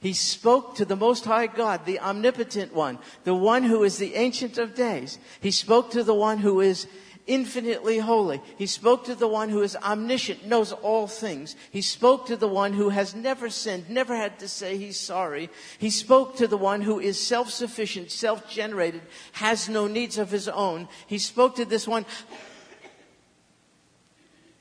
He 0.00 0.14
spoke 0.14 0.74
to 0.76 0.86
the 0.86 0.96
Most 0.96 1.26
High 1.26 1.48
God, 1.48 1.84
the 1.84 2.00
Omnipotent 2.00 2.72
One, 2.72 2.98
the 3.24 3.34
One 3.34 3.64
who 3.64 3.84
is 3.84 3.98
the 3.98 4.14
Ancient 4.14 4.56
of 4.56 4.74
Days. 4.74 5.18
He 5.42 5.50
spoke 5.50 5.90
to 5.90 6.02
the 6.02 6.14
One 6.14 6.38
who 6.38 6.62
is 6.62 6.86
infinitely 7.26 7.98
holy. 7.98 8.40
He 8.58 8.66
spoke 8.66 9.04
to 9.04 9.14
the 9.14 9.28
one 9.28 9.48
who 9.48 9.62
is 9.62 9.76
omniscient, 9.76 10.46
knows 10.46 10.72
all 10.72 11.06
things. 11.06 11.56
He 11.70 11.82
spoke 11.82 12.26
to 12.26 12.36
the 12.36 12.48
one 12.48 12.72
who 12.72 12.88
has 12.88 13.14
never 13.14 13.50
sinned, 13.50 13.88
never 13.88 14.16
had 14.16 14.38
to 14.40 14.48
say 14.48 14.76
he's 14.76 14.98
sorry. 14.98 15.50
He 15.78 15.90
spoke 15.90 16.36
to 16.36 16.46
the 16.46 16.56
one 16.56 16.82
who 16.82 16.98
is 16.98 17.20
self-sufficient, 17.20 18.10
self-generated, 18.10 19.02
has 19.32 19.68
no 19.68 19.86
needs 19.86 20.18
of 20.18 20.30
his 20.30 20.48
own. 20.48 20.88
He 21.06 21.18
spoke 21.18 21.56
to 21.56 21.64
this 21.64 21.86
one 21.86 22.06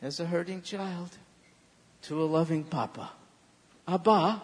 as 0.01 0.19
a 0.19 0.25
hurting 0.25 0.61
child 0.61 1.17
to 2.03 2.21
a 2.21 2.25
loving 2.25 2.63
papa. 2.63 3.11
Abba, 3.87 4.41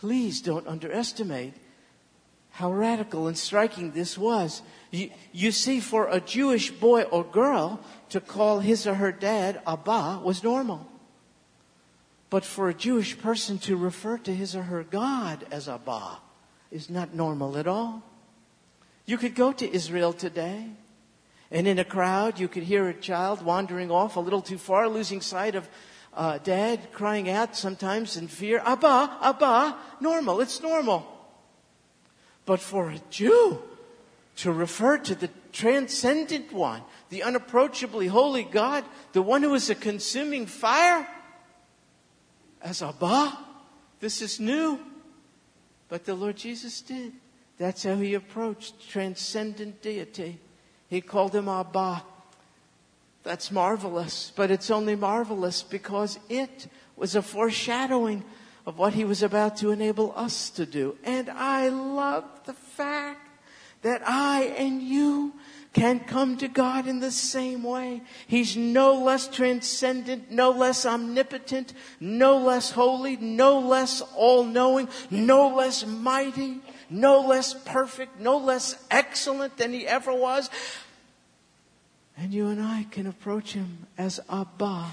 Please 0.00 0.40
don't 0.40 0.66
underestimate 0.66 1.52
how 2.60 2.70
radical 2.70 3.26
and 3.26 3.36
striking 3.36 3.92
this 3.92 4.18
was. 4.18 4.60
You, 4.90 5.10
you, 5.32 5.50
see, 5.50 5.80
for 5.80 6.08
a 6.08 6.20
Jewish 6.20 6.70
boy 6.70 7.02
or 7.04 7.24
girl 7.24 7.80
to 8.10 8.20
call 8.20 8.60
his 8.60 8.86
or 8.86 8.94
her 8.94 9.12
dad 9.12 9.62
Abba 9.66 10.20
was 10.22 10.44
normal. 10.44 10.86
But 12.28 12.44
for 12.44 12.68
a 12.68 12.74
Jewish 12.74 13.18
person 13.18 13.58
to 13.60 13.76
refer 13.76 14.18
to 14.18 14.34
his 14.34 14.54
or 14.54 14.64
her 14.64 14.84
God 14.84 15.46
as 15.50 15.68
Abba 15.68 16.18
is 16.70 16.90
not 16.90 17.14
normal 17.14 17.56
at 17.56 17.66
all. 17.66 18.02
You 19.06 19.16
could 19.16 19.34
go 19.34 19.52
to 19.52 19.74
Israel 19.74 20.12
today, 20.12 20.66
and 21.50 21.66
in 21.66 21.78
a 21.78 21.84
crowd, 21.84 22.38
you 22.38 22.46
could 22.46 22.62
hear 22.62 22.88
a 22.88 22.94
child 22.94 23.42
wandering 23.42 23.90
off 23.90 24.16
a 24.16 24.20
little 24.20 24.42
too 24.42 24.58
far, 24.58 24.86
losing 24.86 25.22
sight 25.22 25.54
of 25.54 25.68
uh, 26.12 26.38
dad 26.38 26.92
crying 26.92 27.30
out 27.30 27.56
sometimes 27.56 28.16
in 28.16 28.28
fear, 28.28 28.60
Abba, 28.64 29.18
Abba, 29.22 29.78
normal, 30.00 30.40
it's 30.40 30.60
normal. 30.60 31.19
But 32.50 32.58
for 32.58 32.90
a 32.90 32.98
Jew 33.10 33.62
to 34.38 34.50
refer 34.50 34.98
to 34.98 35.14
the 35.14 35.30
transcendent 35.52 36.52
one, 36.52 36.82
the 37.08 37.22
unapproachably 37.22 38.08
holy 38.08 38.42
God, 38.42 38.84
the 39.12 39.22
one 39.22 39.44
who 39.44 39.54
is 39.54 39.70
a 39.70 39.76
consuming 39.76 40.46
fire, 40.46 41.06
as 42.60 42.82
Abba. 42.82 43.38
This 44.00 44.20
is 44.20 44.40
new. 44.40 44.80
But 45.88 46.06
the 46.06 46.16
Lord 46.16 46.38
Jesus 46.38 46.80
did. 46.80 47.12
That's 47.56 47.84
how 47.84 47.94
he 47.94 48.14
approached 48.14 48.90
transcendent 48.90 49.80
deity. 49.80 50.40
He 50.88 51.00
called 51.00 51.36
him 51.36 51.48
Abba. 51.48 52.02
That's 53.22 53.52
marvelous, 53.52 54.32
but 54.34 54.50
it's 54.50 54.72
only 54.72 54.96
marvelous 54.96 55.62
because 55.62 56.18
it 56.28 56.66
was 56.96 57.14
a 57.14 57.22
foreshadowing 57.22 58.24
of 58.66 58.78
what 58.78 58.94
he 58.94 59.04
was 59.04 59.22
about 59.22 59.56
to 59.58 59.70
enable 59.70 60.12
us 60.16 60.50
to 60.50 60.66
do. 60.66 60.96
And 61.04 61.30
I 61.30 61.68
love 61.68 62.24
the 62.44 62.52
fact 62.52 63.28
that 63.82 64.02
I 64.06 64.54
and 64.58 64.82
you 64.82 65.34
can 65.72 66.00
come 66.00 66.36
to 66.38 66.48
God 66.48 66.88
in 66.88 66.98
the 66.98 67.12
same 67.12 67.62
way. 67.62 68.02
He's 68.26 68.56
no 68.56 68.94
less 68.94 69.28
transcendent, 69.28 70.30
no 70.30 70.50
less 70.50 70.84
omnipotent, 70.84 71.72
no 72.00 72.38
less 72.38 72.72
holy, 72.72 73.16
no 73.16 73.60
less 73.60 74.02
all 74.16 74.44
knowing, 74.44 74.88
no 75.10 75.54
less 75.54 75.86
mighty, 75.86 76.60
no 76.88 77.20
less 77.20 77.54
perfect, 77.54 78.18
no 78.18 78.38
less 78.38 78.84
excellent 78.90 79.56
than 79.56 79.72
he 79.72 79.86
ever 79.86 80.12
was. 80.12 80.50
And 82.16 82.34
you 82.34 82.48
and 82.48 82.60
I 82.60 82.86
can 82.90 83.06
approach 83.06 83.52
him 83.52 83.86
as 83.96 84.18
Abba, 84.28 84.86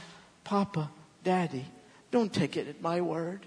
Papa, 0.43 0.91
Daddy. 1.23 1.65
Don't 2.11 2.31
take 2.31 2.55
it 2.55 2.67
at 2.67 2.81
my 2.81 3.01
word. 3.01 3.45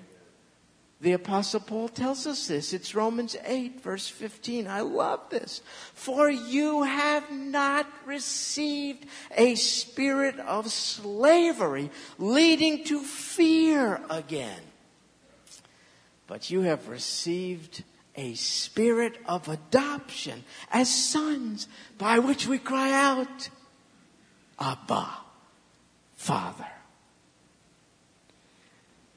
The 1.00 1.12
apostle 1.12 1.60
Paul 1.60 1.88
tells 1.88 2.26
us 2.26 2.46
this. 2.46 2.74
It's 2.74 2.94
Romans 2.94 3.34
8 3.44 3.82
verse 3.82 4.06
15. 4.08 4.66
I 4.66 4.80
love 4.80 5.20
this. 5.30 5.62
For 5.94 6.28
you 6.28 6.82
have 6.82 7.30
not 7.30 7.86
received 8.04 9.06
a 9.36 9.54
spirit 9.54 10.38
of 10.40 10.70
slavery 10.70 11.90
leading 12.18 12.84
to 12.84 13.02
fear 13.02 14.00
again. 14.10 14.60
But 16.26 16.50
you 16.50 16.62
have 16.62 16.88
received 16.88 17.82
a 18.14 18.34
spirit 18.34 19.16
of 19.24 19.48
adoption 19.48 20.44
as 20.70 20.94
sons 20.94 21.66
by 21.96 22.18
which 22.18 22.46
we 22.46 22.58
cry 22.58 22.92
out, 22.92 23.48
Abba, 24.58 25.08
Father 26.16 26.66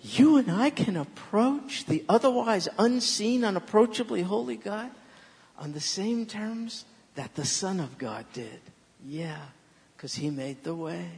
you 0.03 0.36
and 0.36 0.51
I 0.51 0.69
can 0.69 0.98
approach 0.98 1.86
the 1.86 2.03
otherwise 2.10 2.67
unseen, 2.77 3.45
unapproachably 3.45 4.22
holy 4.22 4.57
God 4.57 4.91
on 5.57 5.72
the 5.72 5.79
same 5.79 6.25
terms 6.25 6.83
that 7.15 7.36
the 7.36 7.45
Son 7.45 7.79
of 7.79 7.98
God 7.98 8.25
did. 8.33 8.60
Yeah, 9.05 9.39
because 9.95 10.15
He 10.15 10.29
made 10.29 10.63
the 10.63 10.75
way. 10.75 11.10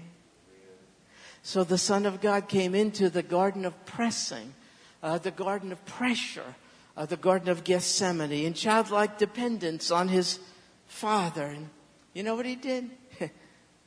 So 1.41 1.63
the 1.63 1.79
Son 1.79 2.05
of 2.05 2.21
God 2.21 2.47
came 2.47 2.75
into 2.75 3.09
the 3.09 3.23
garden 3.23 3.65
of 3.65 3.85
pressing, 3.85 4.53
uh, 5.01 5.17
the 5.17 5.31
garden 5.31 5.71
of 5.71 5.83
pressure, 5.85 6.55
uh, 6.95 7.07
the 7.07 7.17
garden 7.17 7.49
of 7.49 7.63
Gethsemane, 7.63 8.31
in 8.31 8.53
childlike 8.53 9.17
dependence 9.17 9.89
on 9.89 10.09
His 10.09 10.39
Father. 10.85 11.45
And 11.45 11.69
you 12.13 12.21
know 12.21 12.35
what 12.35 12.45
He 12.45 12.55
did? 12.55 12.91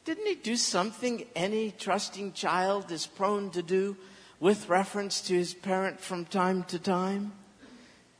Didn't 0.04 0.26
He 0.26 0.34
do 0.34 0.56
something 0.56 1.24
any 1.36 1.70
trusting 1.70 2.32
child 2.32 2.90
is 2.90 3.06
prone 3.06 3.50
to 3.50 3.62
do? 3.62 3.96
With 4.40 4.68
reference 4.68 5.20
to 5.22 5.34
his 5.34 5.54
parent 5.54 6.00
from 6.00 6.24
time 6.24 6.62
to 6.64 6.78
time. 6.78 7.32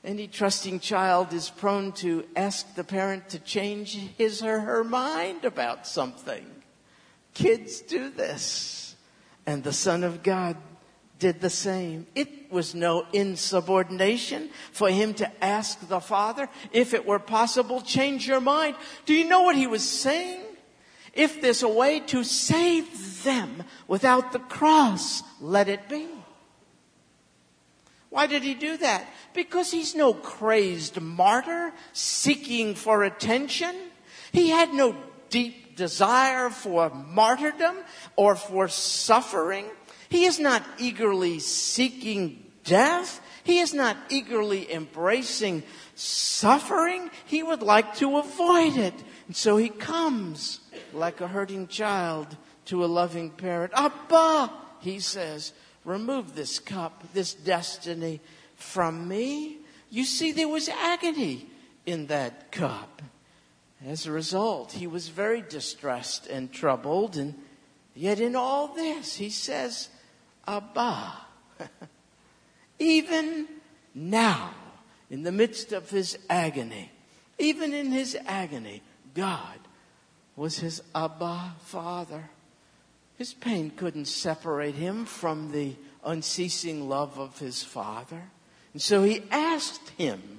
Any 0.05 0.27
trusting 0.27 0.81
child 0.81 1.33
is 1.33 1.51
prone 1.51 1.93
to 1.93 2.25
ask 2.37 2.75
the 2.75 2.85
parent 2.85 3.29
to 3.31 3.39
change 3.39 3.95
his 4.17 4.43
or 4.43 4.61
her 4.61 4.85
mind 4.85 5.45
about 5.45 5.87
something. 5.87 6.47
Kids 7.35 7.81
do 7.81 8.11
this. 8.11 8.97
And 9.47 9.65
the 9.65 9.73
Son 9.73 10.05
of 10.05 10.23
God 10.23 10.57
did 11.19 11.41
the 11.41 11.51
same. 11.51 12.07
It 12.15 12.51
was 12.51 12.75
no 12.75 13.07
insubordination 13.13 14.51
for 14.73 14.89
him 14.89 15.15
to 15.15 15.45
ask 15.45 15.89
the 15.89 16.01
Father, 16.01 16.49
if 16.73 16.95
it 16.95 17.07
were 17.07 17.19
possible, 17.19 17.81
change 17.81 18.27
your 18.27 18.41
mind. 18.41 18.77
Do 19.05 19.15
you 19.15 19.29
know 19.29 19.43
what 19.43 19.57
he 19.57 19.67
was 19.67 19.89
saying? 19.89 20.43
If 21.15 21.41
there's 21.41 21.63
a 21.63 21.69
way 21.69 22.01
to 22.01 22.25
save 22.25 23.23
them 23.25 23.65
without 23.87 24.33
the 24.33 24.39
cross, 24.39 25.23
let 25.41 25.69
it 25.69 25.89
be. 25.89 26.07
Why 28.11 28.27
did 28.27 28.43
he 28.43 28.55
do 28.55 28.77
that? 28.79 29.07
Because 29.35 29.71
he's 29.71 29.95
no 29.95 30.15
crazed 30.15 31.01
martyr 31.01 31.73
seeking 31.93 32.75
for 32.75 33.05
attention. 33.05 33.75
He 34.33 34.49
had 34.49 34.73
no 34.73 34.97
deep 35.31 35.77
desire 35.77 36.51
for 36.51 36.91
martyrdom 36.91 37.77
or 38.17 38.35
for 38.35 38.69
suffering. 38.69 39.67
He 40.09 40.25
is 40.25 40.39
not 40.39 40.65
eagerly 40.79 41.39
seeking 41.39 42.45
death. 42.65 43.21
He 43.45 43.59
is 43.59 43.75
not 43.75 43.97
eagerly 44.09 44.73
embracing 44.73 45.63
suffering. 45.95 47.11
He 47.27 47.43
would 47.43 47.63
like 47.63 47.97
to 47.97 48.19
avoid 48.19 48.77
it. 48.77 48.95
And 49.29 49.37
so 49.37 49.59
he 49.59 49.69
comes 49.69 50.61
like 50.93 51.21
a 51.21 51.29
hurting 51.29 51.69
child 51.69 52.37
to 52.65 52.85
a 52.85 52.87
loving 52.87 53.31
parent. 53.31 53.73
Abba, 53.77 54.51
he 54.81 54.99
says, 54.99 55.53
remove 55.85 56.35
this 56.35 56.59
cup, 56.59 57.05
this 57.13 57.35
destiny 57.35 58.21
from 58.57 59.07
me. 59.07 59.59
You 59.91 60.05
see, 60.05 60.33
there 60.33 60.49
was 60.49 60.69
agony 60.69 61.47
in 61.85 62.07
that 62.07 62.51
cup. 62.51 63.03
As 63.87 64.07
a 64.07 64.13
result, 64.13 64.73
he 64.73 64.87
was 64.87 65.09
very 65.09 65.43
distressed 65.43 66.27
and 66.27 66.51
troubled. 66.51 67.17
And 67.17 67.35
yet, 67.95 68.21
in 68.21 68.35
all 68.35 68.69
this, 68.69 69.17
he 69.17 69.29
says, 69.29 69.91
Abba. 70.47 71.13
even 72.79 73.47
now, 73.95 74.55
in 75.11 75.23
the 75.23 75.33
midst 75.33 75.73
of 75.73 75.91
his 75.91 76.19
agony, 76.31 76.91
even 77.39 77.73
in 77.73 77.93
his 77.93 78.17
agony, 78.27 78.83
God 79.19 79.59
was 80.37 80.61
his 80.61 80.81
Abba 80.95 81.57
Father. 81.65 82.31
His 83.17 83.35
pain 83.35 83.73
couldn't 83.77 84.05
separate 84.05 84.77
him 84.77 85.07
from 85.07 85.51
the 85.51 85.75
unceasing 86.05 86.89
love 86.89 87.19
of 87.19 87.37
his 87.41 87.65
Father. 87.65 88.23
And 88.73 88.81
so 88.81 89.03
he 89.03 89.25
asked 89.33 89.89
him 89.99 90.39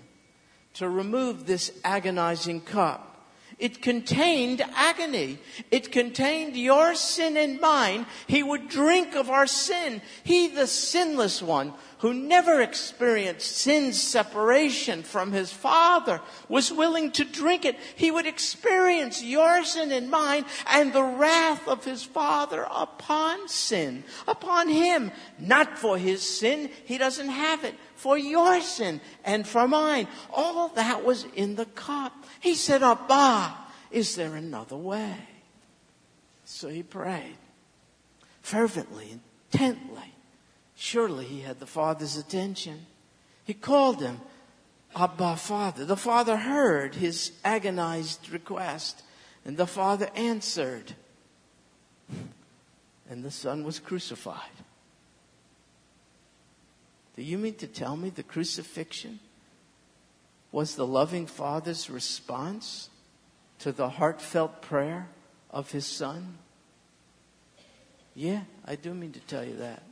to 0.76 0.88
remove 0.88 1.46
this 1.46 1.78
agonizing 1.84 2.62
cup. 2.62 3.19
It 3.60 3.82
contained 3.82 4.62
agony. 4.74 5.38
It 5.70 5.92
contained 5.92 6.56
your 6.56 6.96
sin 6.96 7.36
and 7.36 7.60
mine. 7.60 8.06
He 8.26 8.42
would 8.42 8.70
drink 8.70 9.16
of 9.16 9.30
our 9.30 9.48
sin. 9.48 10.02
He, 10.24 10.48
the 10.48 10.66
sinless 10.66 11.42
one, 11.42 11.74
who 11.98 12.14
never 12.14 12.62
experienced 12.62 13.58
sin's 13.58 14.02
separation 14.02 15.04
from 15.04 15.34
his 15.34 15.52
Father, 15.52 16.22
was 16.48 16.72
willing 16.72 17.12
to 17.12 17.26
drink 17.26 17.66
it. 17.66 17.78
He 17.98 18.10
would 18.10 18.26
experience 18.26 19.22
your 19.22 19.66
sin 19.66 19.92
and 19.92 20.10
mine 20.10 20.46
and 20.66 20.94
the 20.94 21.04
wrath 21.04 21.68
of 21.68 21.84
his 21.84 22.02
Father 22.02 22.66
upon 22.74 23.50
sin, 23.50 24.06
upon 24.26 24.70
him. 24.70 25.12
Not 25.38 25.78
for 25.78 25.98
his 25.98 26.22
sin. 26.22 26.70
He 26.86 26.98
doesn't 26.98 27.28
have 27.28 27.66
it. 27.66 27.76
For 27.96 28.18
your 28.18 28.62
sin 28.62 29.02
and 29.26 29.46
for 29.46 29.68
mine. 29.68 30.08
All 30.32 30.70
that 30.70 31.04
was 31.04 31.26
in 31.36 31.56
the 31.56 31.66
cup. 31.66 32.19
He 32.40 32.56
said, 32.56 32.84
Abba, 32.84 33.56
is 33.92 34.16
there 34.16 34.36
another 34.36 34.78
way? 34.78 35.16
So 36.46 36.70
he 36.70 36.84
prayed 36.84 37.38
fervently, 38.42 39.20
intently. 39.52 40.16
Surely 40.76 41.26
he 41.26 41.42
had 41.42 41.60
the 41.60 41.68
Father's 41.68 42.18
attention. 42.18 42.86
He 43.44 43.54
called 43.54 44.02
him 44.02 44.22
Abba, 44.96 45.36
Father. 45.36 45.86
The 45.86 45.98
Father 45.98 46.38
heard 46.38 46.96
his 46.96 47.34
agonized 47.44 48.30
request, 48.30 49.04
and 49.46 49.58
the 49.58 49.68
Father 49.68 50.10
answered. 50.16 50.94
And 53.10 53.24
the 53.24 53.32
Son 53.32 53.64
was 53.64 53.80
crucified. 53.80 54.40
Do 57.16 57.24
you 57.24 57.38
mean 57.38 57.56
to 57.56 57.68
tell 57.68 57.98
me 57.98 58.10
the 58.10 58.24
crucifixion 58.24 59.20
was 60.52 60.76
the 60.76 60.86
loving 60.86 61.28
Father's 61.28 61.90
response 61.90 62.90
to 63.60 63.72
the 63.72 63.90
heartfelt 63.90 64.62
prayer 64.62 65.10
of 65.52 65.72
his 65.72 65.86
Son? 65.86 66.38
Yeah, 68.16 68.42
I 68.66 68.76
do 68.76 68.94
mean 68.94 69.12
to 69.14 69.20
tell 69.22 69.44
you 69.44 69.58
that. 69.58 69.84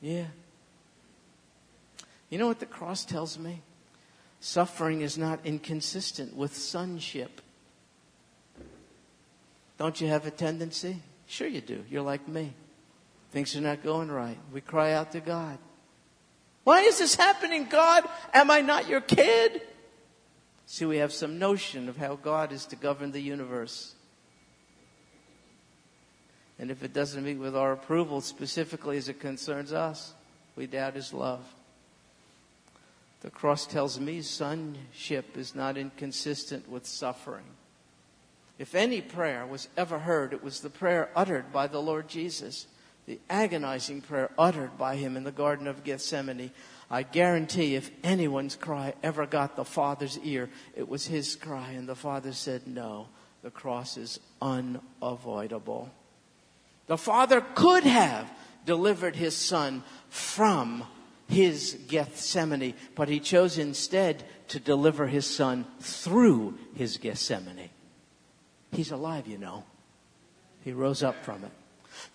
Yeah. 0.00 0.26
You 2.30 2.38
know 2.38 2.46
what 2.46 2.60
the 2.60 2.66
cross 2.66 3.04
tells 3.04 3.38
me? 3.38 3.62
Suffering 4.40 5.00
is 5.00 5.18
not 5.18 5.40
inconsistent 5.44 6.36
with 6.36 6.56
sonship. 6.56 7.40
Don't 9.78 10.00
you 10.00 10.08
have 10.08 10.26
a 10.26 10.30
tendency? 10.30 11.02
Sure, 11.26 11.48
you 11.48 11.60
do. 11.60 11.84
You're 11.90 12.02
like 12.02 12.28
me. 12.28 12.52
Things 13.30 13.56
are 13.56 13.60
not 13.60 13.82
going 13.82 14.10
right. 14.10 14.38
We 14.52 14.60
cry 14.60 14.92
out 14.92 15.12
to 15.12 15.20
God. 15.20 15.58
Why 16.68 16.82
is 16.82 16.98
this 16.98 17.14
happening, 17.14 17.64
God? 17.64 18.04
Am 18.34 18.50
I 18.50 18.60
not 18.60 18.90
your 18.90 19.00
kid? 19.00 19.62
See, 20.66 20.84
we 20.84 20.98
have 20.98 21.14
some 21.14 21.38
notion 21.38 21.88
of 21.88 21.96
how 21.96 22.16
God 22.16 22.52
is 22.52 22.66
to 22.66 22.76
govern 22.76 23.10
the 23.10 23.22
universe. 23.22 23.94
And 26.58 26.70
if 26.70 26.82
it 26.82 26.92
doesn't 26.92 27.24
meet 27.24 27.38
with 27.38 27.56
our 27.56 27.72
approval, 27.72 28.20
specifically 28.20 28.98
as 28.98 29.08
it 29.08 29.18
concerns 29.18 29.72
us, 29.72 30.12
we 30.56 30.66
doubt 30.66 30.92
his 30.92 31.14
love. 31.14 31.40
The 33.22 33.30
cross 33.30 33.66
tells 33.66 33.98
me 33.98 34.20
sonship 34.20 35.38
is 35.38 35.54
not 35.54 35.78
inconsistent 35.78 36.68
with 36.68 36.84
suffering. 36.84 37.46
If 38.58 38.74
any 38.74 39.00
prayer 39.00 39.46
was 39.46 39.68
ever 39.78 40.00
heard, 40.00 40.34
it 40.34 40.44
was 40.44 40.60
the 40.60 40.68
prayer 40.68 41.08
uttered 41.16 41.50
by 41.50 41.66
the 41.66 41.80
Lord 41.80 42.08
Jesus, 42.08 42.66
the 43.08 43.18
agonizing 43.30 44.02
prayer 44.02 44.30
uttered 44.38 44.76
by 44.76 44.94
him 44.96 45.16
in 45.16 45.24
the 45.24 45.32
Garden 45.32 45.66
of 45.66 45.82
Gethsemane. 45.82 46.50
I 46.90 47.02
guarantee 47.02 47.74
if 47.74 47.90
anyone's 48.04 48.54
cry 48.54 48.92
ever 49.02 49.24
got 49.24 49.56
the 49.56 49.64
Father's 49.64 50.18
ear, 50.18 50.50
it 50.76 50.86
was 50.86 51.06
his 51.06 51.34
cry, 51.34 51.70
and 51.70 51.88
the 51.88 51.94
Father 51.94 52.34
said, 52.34 52.66
No, 52.66 53.08
the 53.42 53.50
cross 53.50 53.96
is 53.96 54.20
unavoidable. 54.42 55.90
The 56.86 56.98
Father 56.98 57.40
could 57.54 57.84
have 57.84 58.30
delivered 58.66 59.16
his 59.16 59.34
Son 59.34 59.82
from 60.10 60.84
his 61.28 61.78
Gethsemane, 61.88 62.74
but 62.94 63.08
he 63.08 63.20
chose 63.20 63.56
instead 63.56 64.22
to 64.48 64.60
deliver 64.60 65.06
his 65.06 65.26
Son 65.26 65.64
through 65.80 66.58
his 66.74 66.98
Gethsemane. 66.98 67.70
He's 68.70 68.90
alive, 68.90 69.26
you 69.26 69.38
know. 69.38 69.64
He 70.62 70.72
rose 70.72 71.02
up 71.02 71.24
from 71.24 71.44
it. 71.44 71.52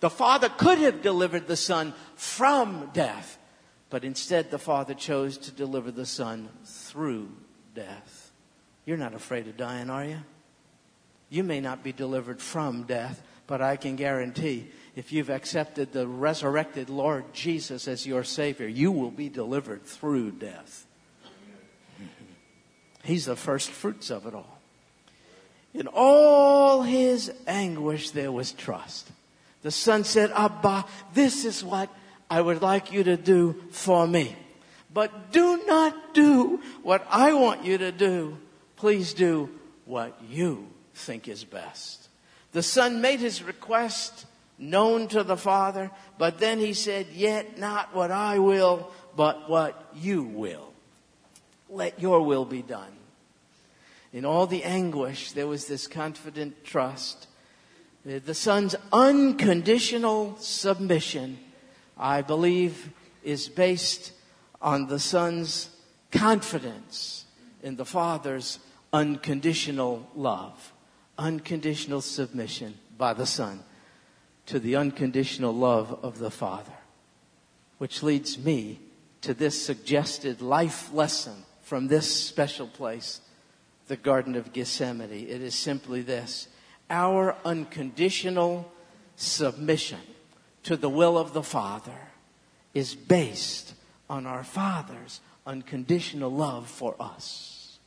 The 0.00 0.10
Father 0.10 0.48
could 0.48 0.78
have 0.78 1.02
delivered 1.02 1.46
the 1.46 1.56
Son 1.56 1.94
from 2.14 2.90
death, 2.92 3.38
but 3.90 4.04
instead 4.04 4.50
the 4.50 4.58
Father 4.58 4.94
chose 4.94 5.38
to 5.38 5.50
deliver 5.50 5.90
the 5.90 6.06
Son 6.06 6.48
through 6.64 7.30
death. 7.74 8.32
You're 8.84 8.96
not 8.96 9.14
afraid 9.14 9.48
of 9.48 9.56
dying, 9.56 9.90
are 9.90 10.04
you? 10.04 10.18
You 11.30 11.42
may 11.42 11.60
not 11.60 11.82
be 11.82 11.92
delivered 11.92 12.40
from 12.40 12.84
death, 12.84 13.22
but 13.46 13.60
I 13.60 13.76
can 13.76 13.96
guarantee 13.96 14.70
if 14.96 15.12
you've 15.12 15.30
accepted 15.30 15.92
the 15.92 16.06
resurrected 16.06 16.88
Lord 16.88 17.32
Jesus 17.32 17.88
as 17.88 18.06
your 18.06 18.22
Savior, 18.22 18.68
you 18.68 18.92
will 18.92 19.10
be 19.10 19.28
delivered 19.28 19.84
through 19.84 20.32
death. 20.32 20.86
He's 23.02 23.24
the 23.24 23.36
first 23.36 23.70
fruits 23.70 24.10
of 24.10 24.26
it 24.26 24.34
all. 24.34 24.60
In 25.72 25.88
all 25.88 26.82
his 26.82 27.32
anguish, 27.48 28.10
there 28.10 28.30
was 28.30 28.52
trust. 28.52 29.10
The 29.64 29.70
son 29.70 30.04
said, 30.04 30.30
Abba, 30.32 30.84
this 31.14 31.46
is 31.46 31.64
what 31.64 31.88
I 32.28 32.38
would 32.38 32.60
like 32.60 32.92
you 32.92 33.02
to 33.04 33.16
do 33.16 33.54
for 33.70 34.06
me. 34.06 34.36
But 34.92 35.32
do 35.32 35.64
not 35.66 36.12
do 36.12 36.60
what 36.82 37.04
I 37.08 37.32
want 37.32 37.64
you 37.64 37.78
to 37.78 37.90
do. 37.90 38.36
Please 38.76 39.14
do 39.14 39.48
what 39.86 40.20
you 40.28 40.68
think 40.92 41.28
is 41.28 41.44
best. 41.44 42.08
The 42.52 42.62
son 42.62 43.00
made 43.00 43.20
his 43.20 43.42
request 43.42 44.26
known 44.58 45.08
to 45.08 45.24
the 45.24 45.36
Father, 45.36 45.90
but 46.18 46.38
then 46.38 46.58
he 46.58 46.74
said, 46.74 47.06
Yet 47.14 47.56
not 47.56 47.94
what 47.94 48.10
I 48.10 48.40
will, 48.40 48.90
but 49.16 49.48
what 49.48 49.92
you 49.94 50.24
will. 50.24 50.74
Let 51.70 52.00
your 52.00 52.20
will 52.20 52.44
be 52.44 52.60
done. 52.60 52.92
In 54.12 54.26
all 54.26 54.46
the 54.46 54.62
anguish, 54.62 55.32
there 55.32 55.46
was 55.46 55.66
this 55.68 55.86
confident 55.86 56.64
trust. 56.64 57.28
The 58.04 58.34
Son's 58.34 58.76
unconditional 58.92 60.36
submission, 60.38 61.38
I 61.96 62.20
believe, 62.20 62.90
is 63.22 63.48
based 63.48 64.12
on 64.60 64.88
the 64.88 64.98
Son's 64.98 65.70
confidence 66.12 67.24
in 67.62 67.76
the 67.76 67.86
Father's 67.86 68.58
unconditional 68.92 70.06
love, 70.14 70.74
unconditional 71.16 72.02
submission 72.02 72.74
by 72.98 73.14
the 73.14 73.24
Son 73.24 73.60
to 74.46 74.58
the 74.58 74.76
unconditional 74.76 75.54
love 75.54 75.98
of 76.02 76.18
the 76.18 76.30
Father. 76.30 76.74
Which 77.78 78.02
leads 78.02 78.36
me 78.36 78.80
to 79.22 79.32
this 79.32 79.64
suggested 79.64 80.42
life 80.42 80.92
lesson 80.92 81.46
from 81.62 81.88
this 81.88 82.14
special 82.14 82.66
place, 82.66 83.22
the 83.88 83.96
Garden 83.96 84.34
of 84.34 84.52
Gethsemane. 84.52 85.10
It 85.10 85.40
is 85.40 85.54
simply 85.54 86.02
this 86.02 86.48
our 86.90 87.36
unconditional 87.44 88.70
submission 89.16 90.00
to 90.64 90.76
the 90.76 90.88
will 90.88 91.18
of 91.18 91.32
the 91.32 91.42
Father 91.42 91.98
is 92.72 92.94
based 92.94 93.74
on 94.08 94.26
our 94.26 94.44
Father's 94.44 95.20
unconditional 95.46 96.30
love 96.30 96.68
for 96.68 96.94
us. 96.98 97.78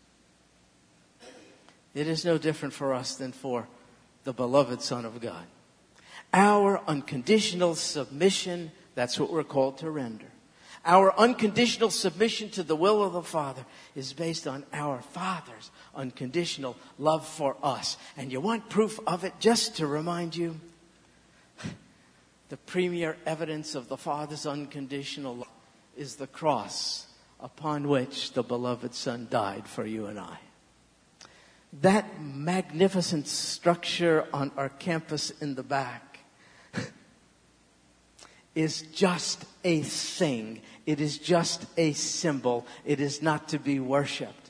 It 1.94 2.08
is 2.08 2.26
no 2.26 2.38
different 2.38 2.74
for 2.74 2.94
us 2.94 3.16
than 3.16 3.32
for 3.32 3.68
the 4.24 4.34
beloved 4.34 4.82
Son 4.82 5.06
of 5.06 5.20
God. 5.20 5.46
Our 6.34 6.82
unconditional 6.88 7.76
submission, 7.76 8.72
that's 8.94 9.20
what 9.20 9.32
we're 9.32 9.44
called 9.44 9.80
to 9.80 9.90
render. 9.90 10.28
Our 10.86 11.18
unconditional 11.18 11.90
submission 11.90 12.50
to 12.52 12.64
the 12.64 12.76
will 12.76 13.04
of 13.04 13.14
the 13.14 13.24
Father 13.24 13.66
is 13.96 14.14
based 14.14 14.48
on 14.48 14.66
our 14.72 15.02
Father's 15.02 15.72
unconditional 15.98 16.78
love 16.98 17.28
for 17.28 17.58
us. 17.62 17.98
And 18.16 18.32
you 18.32 18.40
want 18.40 18.70
proof 18.70 19.00
of 19.06 19.24
it 19.24 19.34
just 19.40 19.78
to 19.78 19.88
remind 19.88 20.36
you 20.36 20.60
the 22.50 22.58
premier 22.58 23.18
evidence 23.26 23.76
of 23.76 23.90
the 23.90 23.98
Father's 23.98 24.46
unconditional 24.46 25.36
love 25.38 25.48
is 25.98 26.16
the 26.16 26.28
cross 26.28 27.08
upon 27.40 27.88
which 27.88 28.34
the 28.34 28.44
beloved 28.44 28.94
Son 28.94 29.28
died 29.30 29.68
for 29.68 29.86
you 29.86 30.06
and 30.06 30.20
I. 30.20 30.38
That 31.82 32.22
magnificent 32.22 33.28
structure 33.28 34.26
on 34.34 34.52
our 34.56 34.70
campus 34.70 35.32
in 35.32 35.56
the 35.56 35.64
back 35.64 36.20
is 38.56 38.84
just 38.94 39.46
a 39.64 39.82
thing. 39.82 40.62
It 40.86 41.02
is 41.02 41.18
just 41.18 41.66
a 41.76 41.94
symbol. 41.94 42.66
It 42.86 43.02
is 43.02 43.22
not 43.22 43.50
to 43.50 43.60
be 43.60 43.80
worshiped. 43.80 44.47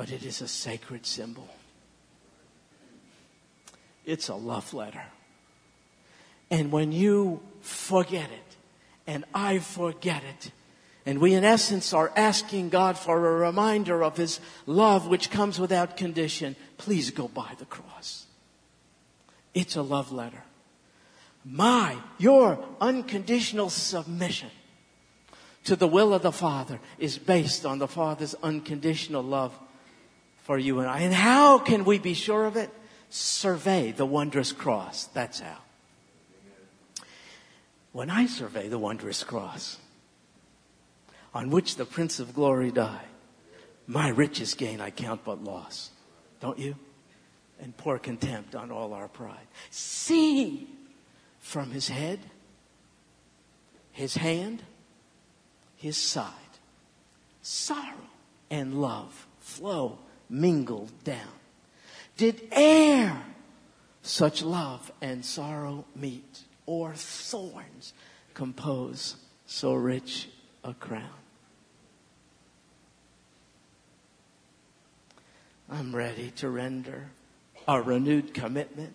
But 0.00 0.12
it 0.12 0.24
is 0.24 0.40
a 0.40 0.48
sacred 0.48 1.04
symbol. 1.04 1.46
It's 4.06 4.30
a 4.30 4.34
love 4.34 4.72
letter. 4.72 5.04
And 6.50 6.72
when 6.72 6.90
you 6.90 7.42
forget 7.60 8.30
it, 8.30 8.56
and 9.06 9.26
I 9.34 9.58
forget 9.58 10.22
it, 10.24 10.52
and 11.04 11.18
we, 11.18 11.34
in 11.34 11.44
essence, 11.44 11.92
are 11.92 12.10
asking 12.16 12.70
God 12.70 12.96
for 12.96 13.14
a 13.14 13.34
reminder 13.40 14.02
of 14.02 14.16
His 14.16 14.40
love, 14.64 15.06
which 15.06 15.28
comes 15.28 15.60
without 15.60 15.98
condition. 15.98 16.56
Please 16.78 17.10
go 17.10 17.28
by 17.28 17.52
the 17.58 17.66
cross. 17.66 18.24
It's 19.52 19.76
a 19.76 19.82
love 19.82 20.12
letter 20.12 20.44
my, 21.44 21.98
your 22.16 22.58
unconditional 22.80 23.68
submission 23.68 24.48
to 25.64 25.76
the 25.76 25.88
will 25.88 26.14
of 26.14 26.22
the 26.22 26.32
Father 26.32 26.80
is 26.98 27.18
based 27.18 27.66
on 27.66 27.78
the 27.78 27.88
Father's 27.88 28.34
unconditional 28.42 29.22
love 29.22 29.58
for 30.50 30.58
you 30.58 30.80
and 30.80 30.88
I. 30.88 31.02
And 31.02 31.14
how 31.14 31.60
can 31.60 31.84
we 31.84 32.00
be 32.00 32.12
sure 32.12 32.44
of 32.44 32.56
it? 32.56 32.70
Survey 33.08 33.92
the 33.92 34.04
wondrous 34.04 34.50
cross. 34.50 35.04
That's 35.14 35.38
how. 35.38 35.58
When 37.92 38.10
I 38.10 38.26
survey 38.26 38.66
the 38.66 38.76
wondrous 38.76 39.22
cross 39.22 39.78
on 41.32 41.50
which 41.50 41.76
the 41.76 41.84
Prince 41.84 42.18
of 42.18 42.34
Glory 42.34 42.72
died, 42.72 43.06
my 43.86 44.08
richest 44.08 44.58
gain 44.58 44.80
I 44.80 44.90
count 44.90 45.20
but 45.24 45.44
loss. 45.44 45.90
Don't 46.40 46.58
you? 46.58 46.74
And 47.62 47.76
pour 47.76 48.00
contempt 48.00 48.56
on 48.56 48.72
all 48.72 48.92
our 48.92 49.06
pride. 49.06 49.46
See 49.70 50.66
from 51.38 51.70
his 51.70 51.86
head, 51.86 52.18
his 53.92 54.16
hand, 54.16 54.64
his 55.76 55.96
side. 55.96 56.32
Sorrow 57.40 58.08
and 58.50 58.82
love 58.82 59.28
flow 59.38 60.00
mingled 60.30 60.92
down. 61.04 61.34
Did 62.16 62.40
e'er 62.56 63.20
such 64.02 64.42
love 64.42 64.90
and 65.02 65.24
sorrow 65.24 65.84
meet, 65.94 66.40
or 66.64 66.94
thorns 66.94 67.92
compose 68.32 69.16
so 69.46 69.74
rich 69.74 70.28
a 70.64 70.72
crown? 70.72 71.10
I'm 75.68 75.94
ready 75.94 76.30
to 76.36 76.48
render 76.48 77.10
a 77.68 77.80
renewed 77.80 78.34
commitment 78.34 78.94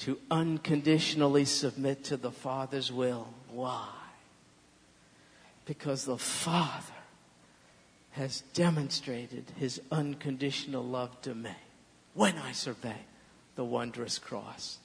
to 0.00 0.18
unconditionally 0.30 1.44
submit 1.44 2.04
to 2.04 2.16
the 2.16 2.30
Father's 2.30 2.92
will. 2.92 3.28
Why? 3.50 3.88
Because 5.64 6.04
the 6.04 6.18
Father 6.18 6.92
has 8.14 8.42
demonstrated 8.52 9.44
his 9.56 9.80
unconditional 9.90 10.84
love 10.84 11.20
to 11.22 11.34
me 11.34 11.50
when 12.14 12.38
I 12.38 12.52
survey 12.52 12.96
the 13.56 13.64
wondrous 13.64 14.18
cross. 14.18 14.78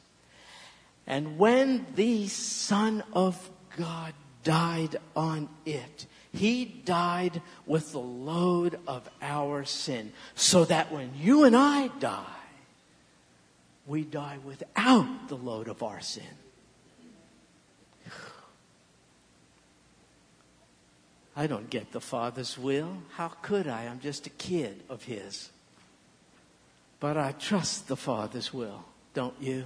And 1.06 1.38
when 1.38 1.86
the 1.96 2.28
Son 2.28 3.04
of 3.14 3.50
God 3.78 4.14
died 4.44 4.96
on 5.16 5.50
it, 5.66 6.06
He 6.32 6.66
died 6.66 7.42
with 7.66 7.92
the 7.92 8.00
load 8.00 8.80
of 8.88 9.08
our 9.22 9.64
sin 9.66 10.12
so 10.36 10.66
that 10.66 10.92
when 10.92 11.12
you 11.16 11.44
and 11.44 11.56
I 11.56 11.88
die, 12.00 12.24
we 13.86 14.04
die 14.04 14.38
without 14.44 15.30
the 15.30 15.36
load 15.36 15.68
of 15.68 15.82
our 15.82 16.00
sin. 16.00 16.24
I 21.40 21.48
don't 21.48 21.70
get 21.70 21.94
the 21.94 22.02
Father's 22.02 22.58
will. 22.58 22.98
How 23.14 23.30
could 23.30 23.66
I? 23.66 23.86
I'm 23.86 24.02
just 24.02 24.28
a 24.28 24.30
kid 24.30 24.84
of 24.90 25.04
His. 25.06 25.50
But 27.00 27.16
I 27.16 27.32
trust 27.32 27.88
the 27.88 27.96
Father's 27.96 28.54
will, 28.54 28.84
don't 29.14 29.42
you? 29.42 29.64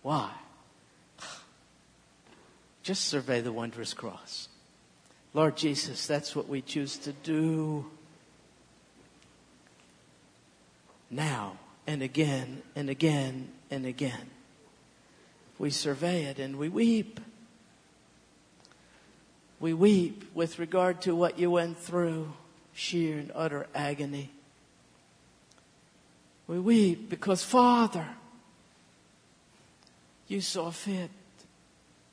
Why? 0.00 0.30
Just 2.82 3.04
survey 3.04 3.42
the 3.42 3.52
wondrous 3.52 3.92
cross. 3.92 4.48
Lord 5.34 5.58
Jesus, 5.58 6.06
that's 6.06 6.34
what 6.34 6.48
we 6.48 6.62
choose 6.62 6.96
to 6.96 7.12
do 7.12 7.84
now 11.10 11.58
and 11.86 12.00
again 12.00 12.62
and 12.74 12.88
again 12.88 13.48
and 13.70 13.84
again. 13.84 14.30
We 15.58 15.68
survey 15.68 16.24
it 16.24 16.38
and 16.38 16.56
we 16.56 16.70
weep. 16.70 17.20
We 19.62 19.74
weep 19.74 20.24
with 20.34 20.58
regard 20.58 21.02
to 21.02 21.14
what 21.14 21.38
you 21.38 21.52
went 21.52 21.78
through, 21.78 22.32
sheer 22.72 23.16
and 23.16 23.30
utter 23.32 23.68
agony. 23.72 24.32
We 26.48 26.58
weep 26.58 27.08
because, 27.08 27.44
Father, 27.44 28.08
you 30.26 30.40
saw 30.40 30.72
fit 30.72 31.12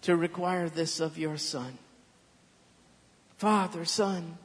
to 0.03 0.15
require 0.15 0.69
this 0.69 0.99
of 0.99 1.17
your 1.17 1.37
Son. 1.37 1.79
Father, 3.37 3.83
Son, 3.83 4.37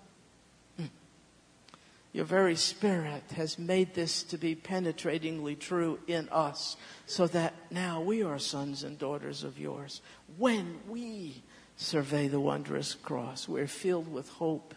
your 2.14 2.24
very 2.24 2.56
Spirit 2.56 3.24
has 3.36 3.58
made 3.58 3.92
this 3.92 4.22
to 4.22 4.38
be 4.38 4.54
penetratingly 4.56 5.58
true 5.58 5.98
in 6.06 6.26
us 6.30 6.78
so 7.04 7.26
that 7.26 7.52
now 7.70 8.00
we 8.00 8.22
are 8.22 8.38
sons 8.38 8.82
and 8.82 8.98
daughters 8.98 9.44
of 9.44 9.58
yours. 9.58 10.00
When 10.38 10.78
we 10.88 11.42
survey 11.76 12.28
the 12.28 12.40
wondrous 12.40 12.94
cross, 12.94 13.48
we're 13.48 13.66
filled 13.66 14.12
with 14.12 14.28
hope. 14.30 14.74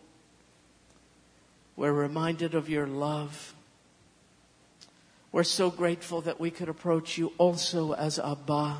We're 1.76 1.94
reminded 1.94 2.56
of 2.56 2.70
your 2.70 2.88
love. 2.88 3.54
We're 5.32 5.44
so 5.44 5.70
grateful 5.70 6.22
that 6.22 6.40
we 6.40 6.50
could 6.50 6.70
approach 6.70 7.18
you 7.18 7.34
also 7.38 7.94
as 7.94 8.18
Abba. 8.18 8.78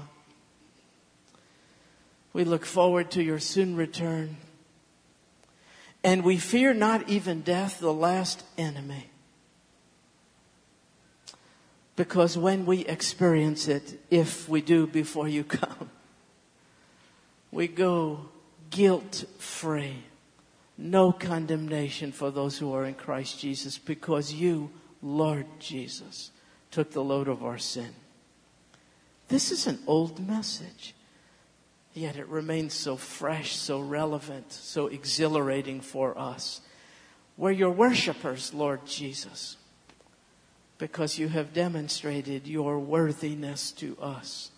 We 2.34 2.44
look 2.44 2.66
forward 2.66 3.12
to 3.12 3.24
your 3.24 3.40
soon 3.40 3.76
return. 3.76 4.38
And 6.04 6.24
we 6.24 6.38
fear 6.38 6.74
not 6.74 7.10
even 7.10 7.42
death, 7.42 7.80
the 7.80 7.94
last 7.94 8.44
enemy. 8.58 9.10
Because 11.96 12.38
when 12.38 12.66
we 12.66 12.86
experience 12.86 13.68
it, 13.68 14.00
if 14.10 14.48
we 14.48 14.62
do 14.62 14.88
before 14.88 15.28
you 15.28 15.44
come, 15.44 15.90
we 17.52 17.68
go 17.68 18.30
guilt 18.70 19.26
free. 19.40 20.04
No 20.78 21.12
condemnation 21.12 22.12
for 22.12 22.30
those 22.30 22.58
who 22.58 22.74
are 22.74 22.86
in 22.86 22.94
Christ 22.94 23.40
Jesus 23.40 23.78
because 23.78 24.34
you, 24.34 24.70
Lord 25.02 25.48
Jesus, 25.60 26.32
took 26.70 26.92
the 26.92 27.04
load 27.04 27.28
of 27.28 27.44
our 27.44 27.58
sin. 27.58 27.96
This 29.28 29.52
is 29.52 29.68
an 29.68 29.80
old 29.88 30.26
message. 30.26 30.94
Yet 31.94 32.16
it 32.16 32.28
remains 32.28 32.76
so 32.76 32.96
fresh, 32.96 33.56
so 33.56 33.80
relevant, 33.80 34.54
so 34.54 34.86
exhilarating 34.86 35.82
for 35.82 36.16
us. 36.16 36.62
We're 37.38 37.52
your 37.52 37.72
worshipers, 37.72 38.54
Lord 38.54 38.86
Jesus, 38.86 39.58
because 40.78 41.18
you 41.18 41.28
have 41.30 41.54
demonstrated 41.54 42.46
your 42.46 42.78
worthiness 42.78 43.72
to 43.74 43.98
us. 44.00 44.52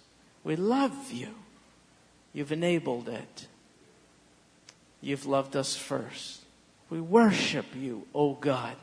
We 0.44 0.58
love 0.58 1.14
you. 1.14 1.30
You've 2.34 2.52
enabled 2.52 3.10
it. 3.10 3.48
You've 5.02 5.26
loved 5.26 5.56
us 5.56 5.76
first. 5.76 6.42
We 6.90 7.00
worship 7.00 7.66
you, 7.76 8.08
O 8.14 8.34
God. 8.34 8.76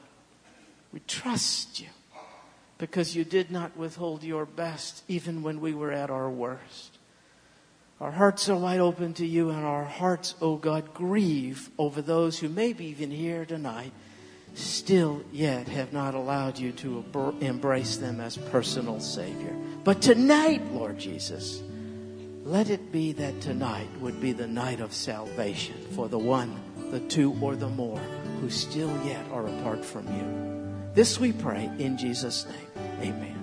We 0.92 1.00
trust 1.00 1.80
you 1.80 1.88
because 2.78 3.16
you 3.16 3.24
did 3.24 3.50
not 3.50 3.76
withhold 3.76 4.22
your 4.22 4.46
best 4.46 5.02
even 5.08 5.42
when 5.42 5.60
we 5.60 5.74
were 5.74 5.92
at 5.92 6.10
our 6.10 6.30
worst. 6.30 6.98
Our 8.00 8.10
hearts 8.10 8.48
are 8.50 8.56
wide 8.56 8.80
open 8.80 9.14
to 9.14 9.26
you, 9.26 9.48
and 9.48 9.64
our 9.64 9.84
hearts, 9.84 10.34
oh 10.42 10.56
God, 10.56 10.92
grieve 10.92 11.70
over 11.78 12.02
those 12.02 12.38
who 12.38 12.48
may 12.50 12.74
be 12.74 12.86
even 12.86 13.10
here 13.10 13.46
tonight, 13.46 13.92
still 14.52 15.22
yet 15.32 15.68
have 15.68 15.94
not 15.94 16.14
allowed 16.14 16.58
you 16.58 16.72
to 16.72 17.04
embrace 17.40 17.96
them 17.96 18.20
as 18.20 18.36
personal 18.36 19.00
Savior. 19.00 19.54
But 19.82 20.02
tonight, 20.02 20.70
Lord 20.72 20.98
Jesus, 20.98 21.62
let 22.46 22.70
it 22.70 22.92
be 22.92 23.10
that 23.10 23.40
tonight 23.40 23.88
would 24.00 24.20
be 24.20 24.30
the 24.30 24.46
night 24.46 24.78
of 24.78 24.94
salvation 24.94 25.74
for 25.96 26.08
the 26.08 26.18
one, 26.18 26.54
the 26.92 27.00
two, 27.00 27.36
or 27.42 27.56
the 27.56 27.68
more 27.68 27.98
who 28.40 28.48
still 28.48 28.90
yet 29.04 29.24
are 29.32 29.48
apart 29.48 29.84
from 29.84 30.06
you. 30.06 30.92
This 30.94 31.18
we 31.18 31.32
pray 31.32 31.68
in 31.80 31.98
Jesus' 31.98 32.46
name. 32.46 33.14
Amen. 33.14 33.35